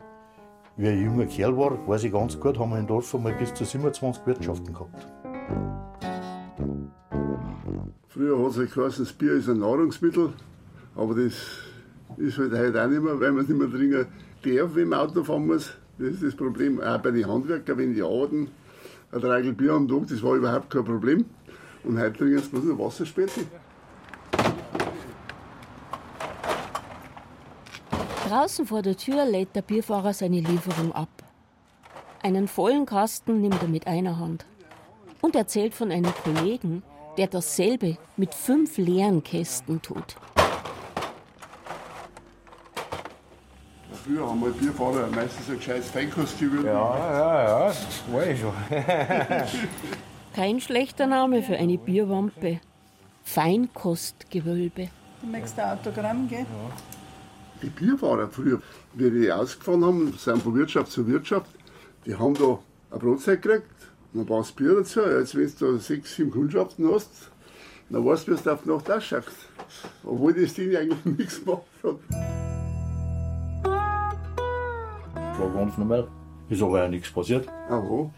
Wie 0.76 0.88
ein 0.88 1.04
junger 1.04 1.28
Kerl 1.28 1.56
war, 1.56 1.78
weiß 1.88 2.04
ich 2.06 2.12
ganz 2.12 2.40
gut, 2.40 2.58
haben 2.58 2.72
wir 2.72 2.80
in 2.80 2.88
Dorf 2.88 3.14
einmal 3.14 3.34
bis 3.34 3.54
zu 3.54 3.64
27 3.64 4.26
Wirtschaften 4.26 4.74
gehabt. 4.74 5.08
Früher 8.08 8.44
hat 8.44 8.58
es 8.58 8.74
geheißen, 8.74 9.06
das 9.06 9.14
Bier 9.14 9.34
ist 9.34 9.50
ein 9.50 9.60
Nahrungsmittel, 9.60 10.34
aber 10.96 11.16
das 11.16 11.34
ist 12.18 12.38
halt 12.38 12.54
heute 12.54 12.84
auch 12.84 12.88
nicht 12.88 13.02
mehr, 13.02 13.20
weil 13.20 13.32
man 13.32 13.44
es 13.44 13.50
nicht 13.50 13.60
mehr 13.60 13.70
trinken 13.70 14.08
darf, 14.44 14.76
wenn 14.76 14.88
man 14.90 15.00
Auto 15.00 15.24
fahren 15.24 15.48
muss. 15.48 15.74
Das 15.98 16.10
ist 16.10 16.24
das 16.24 16.36
Problem. 16.36 16.82
Auch 16.82 16.98
bei 17.00 17.12
den 17.12 17.28
Handwerkern, 17.28 17.78
wenn 17.78 17.94
die 17.94 18.02
arbeiten, 18.02 18.50
ein 19.12 19.22
Dreigel 19.22 19.54
Bier 19.54 19.74
am 19.74 19.88
Tag, 19.88 20.08
das 20.08 20.24
war 20.24 20.36
überhaupt 20.36 20.70
kein 20.72 20.86
Problem. 20.86 21.26
Und 21.84 22.00
heute 22.00 22.18
trinken 22.18 22.40
sie 22.40 22.50
bloß 22.50 22.64
noch 22.64 22.80
Wasserspätzle. 22.80 23.44
Draußen 28.34 28.66
vor 28.66 28.82
der 28.82 28.98
Tür 28.98 29.26
lädt 29.26 29.56
der 29.56 29.62
Bierfahrer 29.62 30.12
seine 30.12 30.40
Lieferung 30.40 30.92
ab. 30.92 31.08
Einen 32.24 32.48
vollen 32.48 32.88
Kasten 32.88 33.42
nimmt 33.42 33.62
er 33.62 33.68
mit 33.68 33.86
einer 33.86 34.18
Hand 34.18 34.48
und 35.22 35.36
erzählt 35.36 35.76
von 35.76 35.92
einem 35.92 36.12
Kollegen, 36.24 36.82
der 37.16 37.28
dasselbe 37.28 37.96
mit 38.18 38.34
fünf 38.34 38.80
leeren 38.80 39.24
Kästen 39.24 39.84
tut. 39.84 40.16
Früher 44.04 44.28
haben 44.28 44.42
wir 44.42 44.50
Bierfahrer 44.50 45.06
meistens 45.14 45.48
ein 45.52 45.58
gescheites 45.58 45.92
Feinkostgewürz. 45.92 46.66
Ja, 46.66 46.72
ja, 46.72 47.44
ja, 47.44 47.68
das 47.68 48.04
war 48.12 48.26
ich 48.26 48.40
schon. 48.40 48.54
Kein 50.36 50.60
schlechter 50.60 51.06
Name 51.06 51.44
für 51.44 51.58
eine 51.58 51.78
Bierwampe. 51.78 52.62
Feinkostgewölbe. 53.26 54.90
Du 55.22 55.28
möchtest 55.28 55.60
ein 55.60 55.78
Autogramm, 55.78 56.28
gell? 56.28 56.48
Die 57.64 57.70
Bierfahrer 57.70 58.28
früher, 58.28 58.62
wie 58.94 59.10
die 59.10 59.32
ausgefahren 59.32 59.86
haben, 59.86 60.14
sind 60.18 60.44
von 60.44 60.54
Wirtschaft 60.54 60.92
zu 60.92 61.08
Wirtschaft, 61.08 61.50
die 62.06 62.14
haben 62.14 62.34
da 62.34 62.60
eine 62.92 63.00
Brotzeit 63.00 63.42
gekriegt, 63.42 63.64
dann 64.14 64.28
war 64.28 64.40
das 64.40 64.52
Bier 64.52 64.76
dazu. 64.76 65.00
Jetzt, 65.00 65.34
wenn 65.36 65.50
du 65.58 65.74
da 65.74 65.80
sechs, 65.80 66.14
sieben 66.16 66.30
Kundschaften 66.30 66.94
hast, 66.94 67.32
dann 67.90 68.06
weißt 68.06 68.28
du, 68.28 68.34
wie 68.34 68.44
du 68.44 68.52
auf 68.52 68.64
die 68.64 68.70
Nacht 68.70 68.92
ausschaust. 68.92 69.30
Obwohl 70.04 70.34
das 70.34 70.54
Ding 70.54 70.76
eigentlich 70.76 71.06
nichts 71.18 71.44
gemacht 71.44 71.64
hat. 71.84 71.96
War 75.40 75.50
ganz 75.54 75.78
normal. 75.78 76.08
Ist 76.50 76.62
aber 76.62 76.84
ja 76.84 76.90
nichts 76.90 77.10
passiert. 77.12 77.48
Aha. 77.70 78.12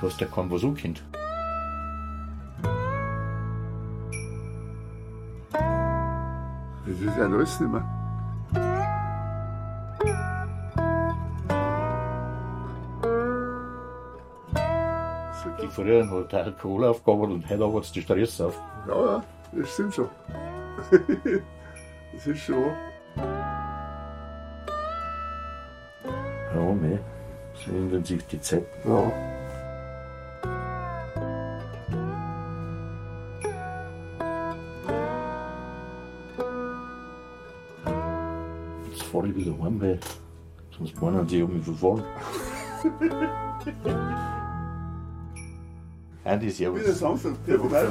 Du 0.00 0.06
hast 0.06 0.20
ja 0.20 0.28
keinen 0.28 0.50
was 0.50 0.62
angekannt. 0.62 1.02
Das 5.52 7.00
ist 7.00 7.16
ja 7.16 7.24
alles 7.24 7.60
nicht 7.60 7.72
mehr. 7.72 8.01
Früher 15.72 16.08
hat 16.10 16.32
der 16.32 16.44
Alkohol 16.44 16.84
aufgegangen 16.84 17.32
und 17.32 17.48
heute 17.48 17.72
hat 17.72 17.82
es 17.82 17.92
die 17.92 18.02
Stress 18.02 18.40
auf. 18.40 18.60
Ja, 18.86 19.04
ja, 19.06 19.24
das 19.52 19.72
stimmt 19.72 19.94
schon. 19.94 20.08
das 22.12 22.26
ist 22.26 22.40
schon. 22.40 22.72
Ja, 26.54 26.74
mei. 26.80 26.98
So 27.54 27.70
ändern 27.70 28.04
sich 28.04 28.26
die 28.26 28.40
Zeiten. 28.40 28.66
Ja. 28.84 29.12
Jetzt 38.90 39.02
fahre 39.04 39.28
ich 39.28 39.36
wieder 39.36 39.52
heim, 39.62 39.80
weil 39.80 39.98
sonst 40.76 41.00
meinen 41.00 41.26
sie, 41.28 41.36
ich 41.36 41.42
habe 41.42 41.52
mich 41.54 41.64
verfahren. 41.64 42.04
Andi, 46.24 46.50
servus. 46.50 46.80
Wieder 46.80 46.92
Samstag, 46.92 47.32
der 47.46 47.58
vorbei. 47.58 47.88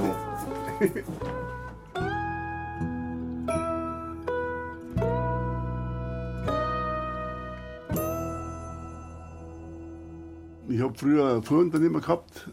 Ich 10.70 10.82
habe 10.82 10.94
früher 10.98 11.36
ein 11.36 11.44
Fuhrunternehmer 11.44 12.00
gehabt 12.00 12.50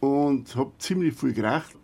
und 0.00 0.54
habe 0.54 0.72
ziemlich 0.78 1.14
viel 1.14 1.32
geraucht. 1.32 1.76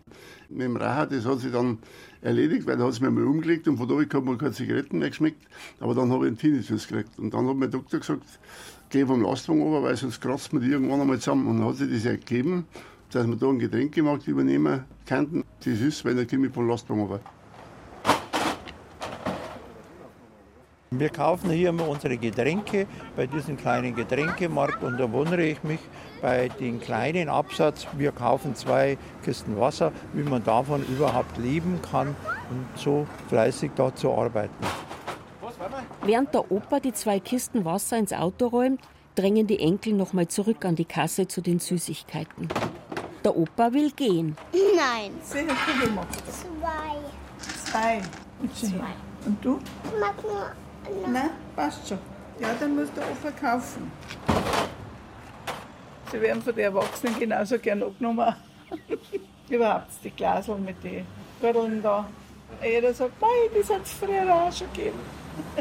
Mit 0.49 0.61
dem 0.61 0.77
Rauchen, 0.77 1.09
das 1.09 1.25
hat 1.25 1.39
sich 1.39 1.51
dann 1.51 1.79
erledigt, 2.21 2.67
weil 2.67 2.77
da 2.77 2.83
hat 2.83 2.91
es 2.91 3.01
mir 3.01 3.09
mal 3.09 3.23
umgelegt 3.23 3.67
und 3.67 3.77
von 3.77 3.87
da 3.87 3.97
weg 3.97 4.13
hat 4.13 4.23
mir 4.23 4.37
keine 4.37 4.51
Zigaretten 4.51 4.99
mehr 4.99 5.09
geschmeckt. 5.09 5.47
Aber 5.79 5.95
dann 5.95 6.11
habe 6.11 6.25
ich 6.25 6.29
einen 6.29 6.37
Tinnitus 6.37 6.87
gekriegt. 6.87 7.17
Und 7.17 7.33
dann 7.33 7.47
hat 7.47 7.55
mein 7.55 7.71
Doktor 7.71 7.99
gesagt, 7.99 8.23
geh 8.89 9.05
vom 9.05 9.23
Lastwagen 9.23 9.63
runter, 9.63 9.83
weil 9.83 9.97
sonst 9.97 10.21
kratzt 10.21 10.53
man 10.53 10.61
die 10.61 10.69
irgendwann 10.69 11.01
einmal 11.01 11.17
zusammen. 11.17 11.47
Und 11.47 11.57
dann 11.57 11.67
hat 11.67 11.77
sich 11.77 11.91
das 11.91 12.05
ergeben, 12.05 12.65
dass 13.11 13.27
wir 13.27 13.35
da 13.35 13.47
einen 13.47 13.59
Getränkemarkt 13.59 14.27
übernehmen 14.27 14.85
könnten. 15.05 15.43
Das 15.59 15.79
ist, 15.79 16.05
weil 16.05 16.15
dann 16.15 16.27
komme 16.27 16.47
ich 16.47 16.53
vom 16.53 16.67
Lastwagen 16.67 17.03
runter. 17.03 17.21
Wir 20.91 21.09
kaufen 21.09 21.51
hier 21.51 21.69
immer 21.69 21.87
unsere 21.87 22.17
Getränke 22.17 22.87
bei 23.15 23.27
diesem 23.27 23.55
kleinen 23.57 23.93
Getränkemarkt 23.95 24.81
und 24.81 24.97
da 24.97 25.11
wundere 25.11 25.43
ich 25.43 25.63
mich 25.63 25.79
bei 26.19 26.49
dem 26.49 26.79
kleinen 26.79 27.29
Absatz. 27.29 27.85
Wir 27.95 28.11
kaufen 28.11 28.55
zwei 28.55 28.97
Kisten 29.23 29.59
Wasser, 29.59 29.91
wie 30.13 30.23
man 30.23 30.43
davon 30.43 30.83
überhaupt 30.87 31.37
leben 31.37 31.79
kann 31.91 32.15
und 32.49 32.65
so 32.75 33.05
fleißig 33.27 33.71
da 33.75 33.93
zu 33.93 34.11
arbeiten. 34.11 34.65
Während 36.03 36.33
der 36.33 36.51
Opa 36.51 36.79
die 36.79 36.93
zwei 36.93 37.19
Kisten 37.19 37.65
Wasser 37.65 37.99
ins 37.99 38.11
Auto 38.11 38.47
räumt, 38.47 38.81
drängen 39.13 39.45
die 39.45 39.59
Enkel 39.59 39.93
nochmal 39.93 40.27
zurück 40.27 40.65
an 40.65 40.75
die 40.75 40.85
Kasse 40.85 41.27
zu 41.27 41.41
den 41.41 41.59
Süßigkeiten. 41.59 42.47
Der 43.23 43.35
Opa 43.35 43.71
will 43.73 43.91
gehen. 43.91 44.35
Nein. 44.53 45.11
Sehr 45.23 45.43
viel 45.43 45.87
gemacht. 45.87 46.07
Zwei. 46.27 46.99
Zwei. 47.65 48.01
Zwei. 48.53 48.93
Und 49.25 49.43
du? 49.43 49.59
Ich 49.83 49.99
mag 49.99 50.15
nur. 50.23 51.11
Nein, 51.11 51.29
passt 51.55 51.87
schon. 51.87 51.99
Ja, 52.39 52.49
dann 52.59 52.75
musst 52.75 52.95
du 52.95 53.01
Opa 53.01 53.31
kaufen. 53.31 53.91
Sie 56.11 56.21
werden 56.21 56.41
von 56.41 56.55
den 56.55 56.63
Erwachsenen 56.65 57.19
genauso 57.19 57.59
gern 57.59 57.83
abgenommen. 57.83 58.33
Überhaupt 59.49 59.87
die 60.03 60.09
Glasel 60.11 60.55
mit 60.55 60.83
den 60.83 61.05
Gürteln 61.41 61.83
da. 61.83 62.05
Jeder 62.63 62.93
sagt, 62.93 63.21
nein, 63.21 63.29
das 63.55 63.69
hat 63.69 63.83
es 63.83 63.91
früher 63.91 64.33
auch 64.33 64.51
schon 64.51 64.71
gegeben. 64.73 64.99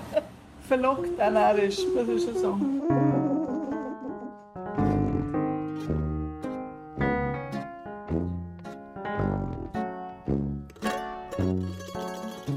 Verlockt 0.68 1.21
auch 1.21 1.31
narrisch, 1.31 1.79
muss 1.94 2.09
ich 2.09 2.23
schon 2.25 2.38
sagen. 2.38 3.08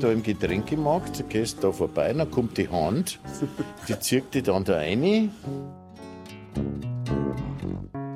Da 0.02 0.12
im 0.12 0.24
Getränkemarkt, 0.24 1.20
du 1.20 1.24
gehst 1.26 1.64
da 1.64 1.72
vorbei, 1.72 2.12
dann 2.12 2.32
kommt 2.32 2.58
die 2.58 2.68
Hand, 2.68 3.20
die 3.88 4.00
zieht 4.00 4.34
dich 4.34 4.42
dann 4.42 4.64
da 4.64 4.78
rein. 4.78 5.30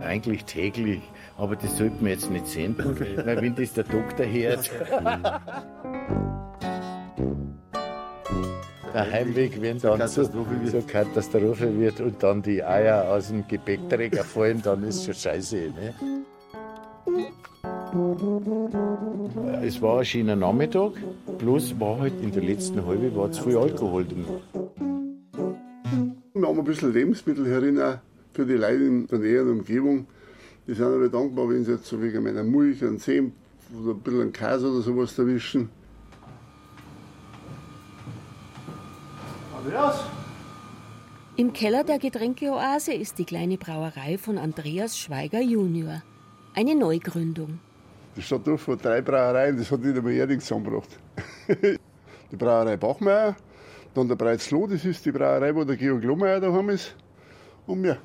Eigentlich 0.01 0.45
täglich, 0.45 1.01
aber 1.37 1.55
das 1.55 1.77
sollte 1.77 1.97
man 2.01 2.11
jetzt 2.11 2.31
nicht 2.31 2.47
sehen, 2.47 2.75
weil 2.77 3.39
wenn 3.39 3.53
das 3.53 3.73
der 3.73 3.83
Doktor 3.83 4.25
hört. 4.25 4.71
Der 8.93 9.11
Heimweg, 9.11 9.61
wenn 9.61 9.77
dann 9.77 10.07
so, 10.07 10.23
so 10.23 10.81
Katastrophe 10.87 11.79
wird 11.79 11.99
und 12.01 12.23
dann 12.23 12.41
die 12.41 12.63
Eier 12.63 13.11
aus 13.11 13.27
dem 13.27 13.47
Gepäckträger 13.47 14.23
fallen, 14.23 14.61
dann 14.63 14.83
ist 14.83 15.05
schon 15.05 15.13
scheiße. 15.13 15.55
Ne? 15.55 15.93
Es 19.61 19.81
war 19.81 19.99
ein 19.99 20.05
schöner 20.05 20.37
Nachmittag, 20.37 20.93
bloß 21.39 21.77
war 21.77 21.99
halt 21.99 22.13
in 22.21 22.31
der 22.31 22.43
letzten 22.43 22.85
halbe 22.85 23.13
war 23.15 23.29
zu 23.31 23.43
viel 23.43 23.57
Alkohol 23.57 24.05
drin. 24.05 24.25
Wir 26.33 26.47
haben 26.47 26.59
ein 26.59 26.63
bisschen 26.63 26.93
Lebensmittel 26.93 27.45
herin 27.45 27.81
für 28.31 28.45
die 28.45 28.53
Leute 28.53 28.83
in 28.83 29.07
der 29.07 29.19
näheren 29.19 29.59
Umgebung. 29.59 30.07
Die 30.65 30.73
sind 30.73 30.85
aber 30.85 31.09
dankbar, 31.09 31.49
wenn 31.49 31.65
sie 31.65 31.73
jetzt 31.73 31.85
so 31.85 32.01
wegen 32.01 32.23
meiner 32.23 32.43
Milch, 32.43 32.81
einen 32.81 32.97
Senf 32.97 33.33
oder 33.77 33.91
ein 33.91 33.99
bisschen 33.99 34.31
Käse 34.31 34.71
oder 34.71 34.81
sowas 34.81 35.19
erwischen. 35.19 35.69
Im 41.35 41.51
Keller 41.51 41.83
der 41.83 41.99
Getränkeoase 41.99 42.93
ist 42.93 43.17
die 43.17 43.25
kleine 43.25 43.57
Brauerei 43.57 44.17
von 44.17 44.37
Andreas 44.37 44.97
Schweiger 44.97 45.41
Junior. 45.41 46.03
Eine 46.53 46.75
Neugründung. 46.75 47.59
Die 48.15 48.21
Dorf 48.43 48.67
hat 48.67 48.85
drei 48.85 49.01
Brauereien, 49.01 49.57
das 49.57 49.69
hat 49.71 49.81
nicht 49.81 49.97
einmal 49.97 50.13
Erding 50.13 50.39
zusammengebracht. 50.39 50.89
die 52.31 52.35
Brauerei 52.35 52.77
Bachmeier, 52.77 53.35
dann 53.93 54.07
der 54.07 54.15
Breizloh, 54.15 54.67
das 54.67 54.85
ist 54.85 55.05
die 55.05 55.11
Brauerei, 55.11 55.53
wo 55.53 55.65
der 55.65 55.75
Georg 55.75 56.03
Lohmeier 56.03 56.39
daheim 56.39 56.69
ist, 56.69 56.95
und 57.67 57.81
mir. 57.81 57.97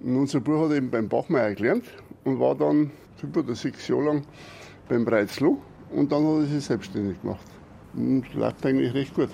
Und 0.00 0.16
unser 0.16 0.40
Bruder 0.40 0.68
hat 0.68 0.76
eben 0.76 0.90
beim 0.90 1.08
Bachmeier 1.08 1.54
gelernt 1.54 1.84
und 2.24 2.38
war 2.38 2.54
dann 2.54 2.92
fünf 3.16 3.36
oder 3.36 3.54
sechs 3.54 3.88
Jahre 3.88 4.04
lang 4.04 4.22
beim 4.88 5.04
Breizloh 5.04 5.60
und 5.90 6.12
dann 6.12 6.24
hat 6.24 6.42
er 6.42 6.46
sich 6.46 6.64
selbstständig 6.64 7.20
gemacht. 7.20 7.46
Und 7.94 8.32
läuft 8.34 8.64
eigentlich 8.66 8.94
recht 8.94 9.14
gut. 9.14 9.30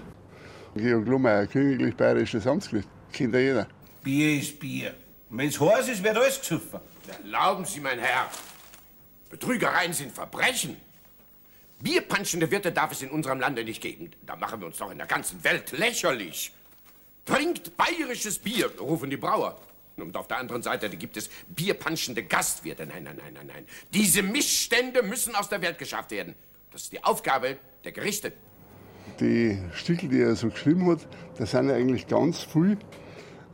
Georg 0.74 1.06
Lohmeier, 1.06 1.46
königlich 1.46 1.94
bayerisches 1.94 2.46
Amtsgericht, 2.46 2.88
kennt 3.12 3.34
ja 3.34 3.40
jeder. 3.40 3.66
Bier 4.02 4.38
ist 4.38 4.58
Bier. 4.58 4.94
Und 5.28 5.38
wenn's 5.38 5.60
heiß 5.60 5.88
ist, 5.88 6.02
wird 6.02 6.16
alles 6.16 6.40
gesoffen. 6.40 6.80
Erlauben 7.22 7.64
Sie, 7.64 7.80
mein 7.80 7.98
Herr. 7.98 8.28
Betrügereien 9.32 9.94
sind 9.94 10.12
Verbrechen. 10.12 10.76
Bierpanschende 11.80 12.50
Wirte 12.50 12.70
darf 12.70 12.92
es 12.92 13.00
in 13.00 13.10
unserem 13.10 13.40
Lande 13.40 13.64
nicht 13.64 13.80
geben. 13.80 14.10
Da 14.26 14.36
machen 14.36 14.60
wir 14.60 14.66
uns 14.66 14.76
doch 14.76 14.90
in 14.90 14.98
der 14.98 15.06
ganzen 15.06 15.42
Welt 15.42 15.72
lächerlich. 15.72 16.52
Trinkt 17.24 17.74
bayerisches 17.78 18.38
Bier, 18.38 18.70
rufen 18.78 19.08
die 19.08 19.16
Brauer. 19.16 19.58
Und 19.96 20.16
auf 20.18 20.28
der 20.28 20.36
anderen 20.36 20.62
Seite 20.62 20.90
gibt 20.90 21.16
es 21.16 21.30
bierpanschende 21.48 22.24
Gastwirte. 22.24 22.86
Nein, 22.86 23.04
nein, 23.04 23.16
nein, 23.16 23.32
nein, 23.32 23.46
nein. 23.46 23.66
Diese 23.94 24.22
Missstände 24.22 25.02
müssen 25.02 25.34
aus 25.34 25.48
der 25.48 25.62
Welt 25.62 25.78
geschafft 25.78 26.10
werden. 26.10 26.34
Das 26.70 26.82
ist 26.82 26.92
die 26.92 27.02
Aufgabe 27.02 27.56
der 27.84 27.92
Gerichte. 27.92 28.34
Die 29.18 29.58
Stickel, 29.72 30.10
die 30.10 30.20
er 30.20 30.36
so 30.36 30.50
geschrieben 30.50 30.90
hat, 30.90 31.06
das 31.38 31.52
sind 31.52 31.70
ja 31.70 31.74
eigentlich 31.74 32.06
ganz 32.06 32.42
viel 32.42 32.76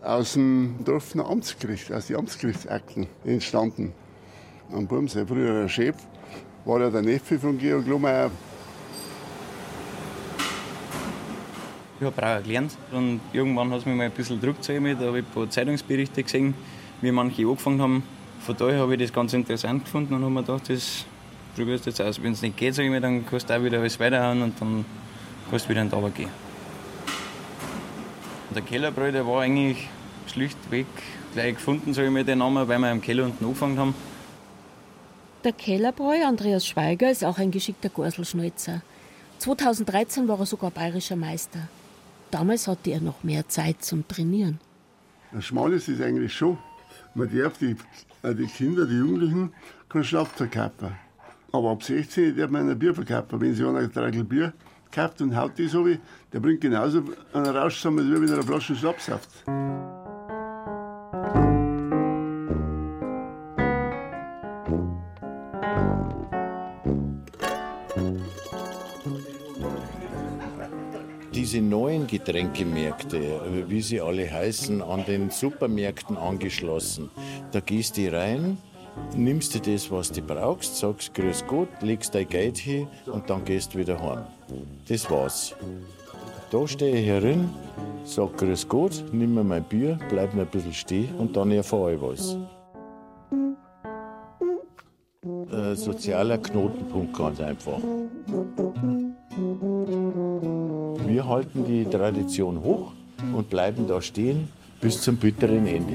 aus 0.03 0.33
dem 0.33 0.85
Dorfner 0.85 1.27
Amtsgericht, 1.27 1.93
aus 1.93 2.09
den 2.09 2.17
Amtsgerichtsakten 2.17 3.07
entstanden. 3.25 3.95
Am 4.71 4.87
Burm, 4.87 5.09
sein 5.09 5.27
früherer 5.27 5.67
Chef, 5.67 5.97
war 6.67 6.81
ja 6.81 6.91
der 6.91 7.01
Neffe 7.01 7.39
von 7.39 7.57
Georg 7.57 7.87
Lohmeier. 7.87 8.31
Ich 11.99 12.05
habe 12.05 12.15
Brauer 12.15 12.43
gelernt 12.43 12.77
und 12.93 13.21
irgendwann 13.33 13.71
hat 13.71 13.79
es 13.79 13.87
mich 13.87 13.97
mal 13.97 14.05
ein 14.05 14.11
bisschen 14.13 14.39
Druck 14.39 14.57
mit. 14.81 15.01
Da 15.01 15.07
habe 15.07 15.21
ich 15.21 15.25
ein 15.25 15.33
paar 15.33 15.49
Zeitungsberichte 15.49 16.23
gesehen, 16.23 16.53
wie 17.01 17.11
manche 17.11 17.47
angefangen 17.47 17.81
haben. 17.81 18.03
Von 18.41 18.57
daher 18.59 18.81
habe 18.81 18.95
ich 18.95 19.01
das 19.01 19.13
ganz 19.13 19.33
interessant 19.33 19.87
gefunden 19.87 20.13
und 20.13 20.21
habe 20.21 20.33
mir 20.33 20.43
gedacht, 20.43 20.69
das 20.69 21.07
probierst 21.57 21.87
du 21.87 21.91
jetzt 21.91 22.03
aus. 22.03 22.23
Wenn 22.23 22.33
es 22.33 22.43
nicht 22.43 22.59
geht, 22.59 22.77
ich 22.77 22.91
mir, 22.91 23.01
dann 23.01 23.25
kannst 23.25 23.49
du 23.49 23.57
auch 23.57 23.65
wieder 23.65 23.81
alles 23.81 23.99
weiterhauen 23.99 24.43
und 24.43 24.61
dann 24.61 24.85
kannst 25.49 25.65
du 25.65 25.71
wieder 25.71 25.81
in 25.81 25.89
den 25.89 25.97
Arbeit 25.97 26.15
gehen. 26.15 26.31
Und 28.51 28.55
der 28.55 28.63
Kellerbräu, 28.63 29.13
der 29.13 29.27
war 29.27 29.41
eigentlich 29.41 29.89
schlichtweg 30.27 30.87
gleich 31.33 31.55
gefunden, 31.55 31.91
ich 31.91 32.11
mir 32.11 32.23
den 32.23 32.41
Namen, 32.41 32.69
weil 32.69 32.79
wir 32.79 32.93
im 32.93 33.01
Keller 33.01 33.25
unten 33.25 33.45
angefangen 33.45 33.79
haben. 33.79 33.95
Der 35.49 35.55
Kellerbräu 35.55 36.27
Andreas 36.27 36.67
Schweiger 36.67 37.11
ist 37.11 37.25
auch 37.25 37.39
ein 37.39 37.51
geschickter 37.51 37.89
Gorselschneuzer. 37.89 38.83
2013 39.39 40.29
war 40.29 40.39
er 40.39 40.45
sogar 40.45 40.71
bayerischer 40.71 41.17
Meister. 41.17 41.69
Damals 42.31 42.69
hatte 42.69 42.91
er 42.91 43.01
noch 43.01 43.25
mehr 43.25 43.49
Zeit 43.49 43.83
zum 43.83 44.07
Trainieren. 44.07 44.61
Ein 45.33 45.41
Schmales 45.41 45.89
ist 45.89 46.03
eigentlich 46.03 46.35
schon. 46.35 46.59
Man 47.15 47.35
darf 47.35 47.57
die, 47.57 47.75
äh, 48.23 48.35
die 48.35 48.45
Kinder, 48.45 48.85
die 48.85 48.97
Jugendlichen, 48.97 49.55
keinen 49.89 50.05
Schnaps 50.05 50.33
verkaufen. 50.33 50.95
Aber 51.51 51.71
ab 51.71 51.83
16 51.83 52.37
darf 52.37 52.51
man 52.51 52.69
ein 52.69 52.79
Bier 52.79 52.95
verkaufen. 52.95 53.41
Wenn 53.41 53.55
sie 53.55 53.65
einer 53.65 53.79
ein 53.79 53.91
Tragel 53.91 54.25
Bier 54.25 54.53
kauft 54.93 55.23
und 55.23 55.35
haut 55.35 55.59
das 55.59 55.73
so 55.73 55.87
wie, 55.87 55.99
der 56.31 56.41
bringt 56.41 56.61
genauso 56.61 57.03
einen 57.33 57.47
Rausch 57.47 57.77
zusammen, 57.77 58.07
wie 58.07 58.21
wenn 58.21 58.29
er 58.29 58.35
eine 58.35 58.43
Flasche 58.43 58.77
Schnaps 58.77 59.11
Diese 71.51 71.63
neuen 71.63 72.07
Getränkemärkte, 72.07 73.41
wie 73.69 73.81
sie 73.81 74.03
alle 74.03 74.31
heißen, 74.31 74.83
an 74.83 75.07
den 75.07 75.31
Supermärkten 75.31 76.19
angeschlossen, 76.19 77.09
da 77.53 77.61
gehst 77.61 77.97
du 77.97 78.13
rein, 78.13 78.59
nimmst 79.17 79.55
dir 79.55 79.73
das, 79.73 79.91
was 79.91 80.13
du 80.13 80.21
brauchst, 80.21 80.77
sagst 80.77 81.15
Grüß 81.15 81.47
Gott, 81.47 81.71
legst 81.81 82.15
dein 82.15 82.29
Geld 82.29 82.59
hin 82.59 82.87
und 83.07 83.31
dann 83.31 83.47
gehst 83.47 83.73
du 83.73 83.79
wieder 83.79 83.99
heim. 83.99 84.25
Das 84.91 85.11
war's. 85.11 85.55
Da 86.51 86.69
stehe 86.69 87.01
ich 87.01 87.07
herin, 87.07 87.49
sag 88.05 88.37
Grüß 88.37 88.69
Gott, 88.69 89.03
nimm 89.11 89.33
mir 89.33 89.43
mein 89.43 89.65
Bier, 89.65 89.99
bleib 90.11 90.35
mir 90.35 90.43
ein 90.43 90.49
bisschen 90.49 90.75
stehen 90.75 91.15
und 91.17 91.35
dann 91.35 91.51
erfahre 91.51 91.95
ich 91.95 92.03
was. 92.03 92.37
Ein 95.51 95.77
sozialer 95.77 96.37
Knotenpunkt 96.37 97.17
ganz 97.17 97.41
einfach. 97.41 97.81
Wir 101.09 101.27
halten 101.27 101.64
die 101.64 101.87
Tradition 101.87 102.62
hoch 102.62 102.92
und 103.33 103.49
bleiben 103.49 103.88
da 103.88 104.03
stehen 104.03 104.49
bis 104.79 105.01
zum 105.01 105.16
bitteren 105.16 105.66
Ende. 105.66 105.94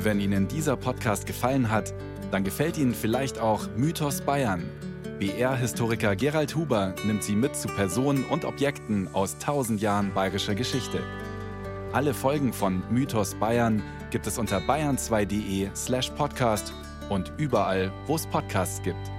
Wenn 0.00 0.20
Ihnen 0.20 0.48
dieser 0.48 0.76
Podcast 0.76 1.24
gefallen 1.24 1.70
hat, 1.70 1.94
dann 2.32 2.42
gefällt 2.42 2.78
Ihnen 2.78 2.94
vielleicht 2.94 3.38
auch 3.38 3.68
Mythos 3.76 4.22
Bayern. 4.22 4.64
BR-Historiker 5.18 6.14
Gerald 6.14 6.54
Huber 6.54 6.94
nimmt 7.06 7.22
Sie 7.22 7.34
mit 7.34 7.56
zu 7.56 7.68
Personen 7.68 8.24
und 8.24 8.44
Objekten 8.44 9.08
aus 9.14 9.38
tausend 9.38 9.80
Jahren 9.80 10.12
bayerischer 10.12 10.54
Geschichte. 10.54 11.00
Alle 11.92 12.12
Folgen 12.12 12.52
von 12.52 12.82
Mythos 12.90 13.34
Bayern 13.34 13.82
gibt 14.10 14.26
es 14.26 14.36
unter 14.36 14.58
bayern2.de 14.58 15.70
slash 15.74 16.10
podcast 16.10 16.74
und 17.08 17.32
überall, 17.38 17.90
wo 18.06 18.16
es 18.16 18.26
Podcasts 18.26 18.82
gibt. 18.82 19.15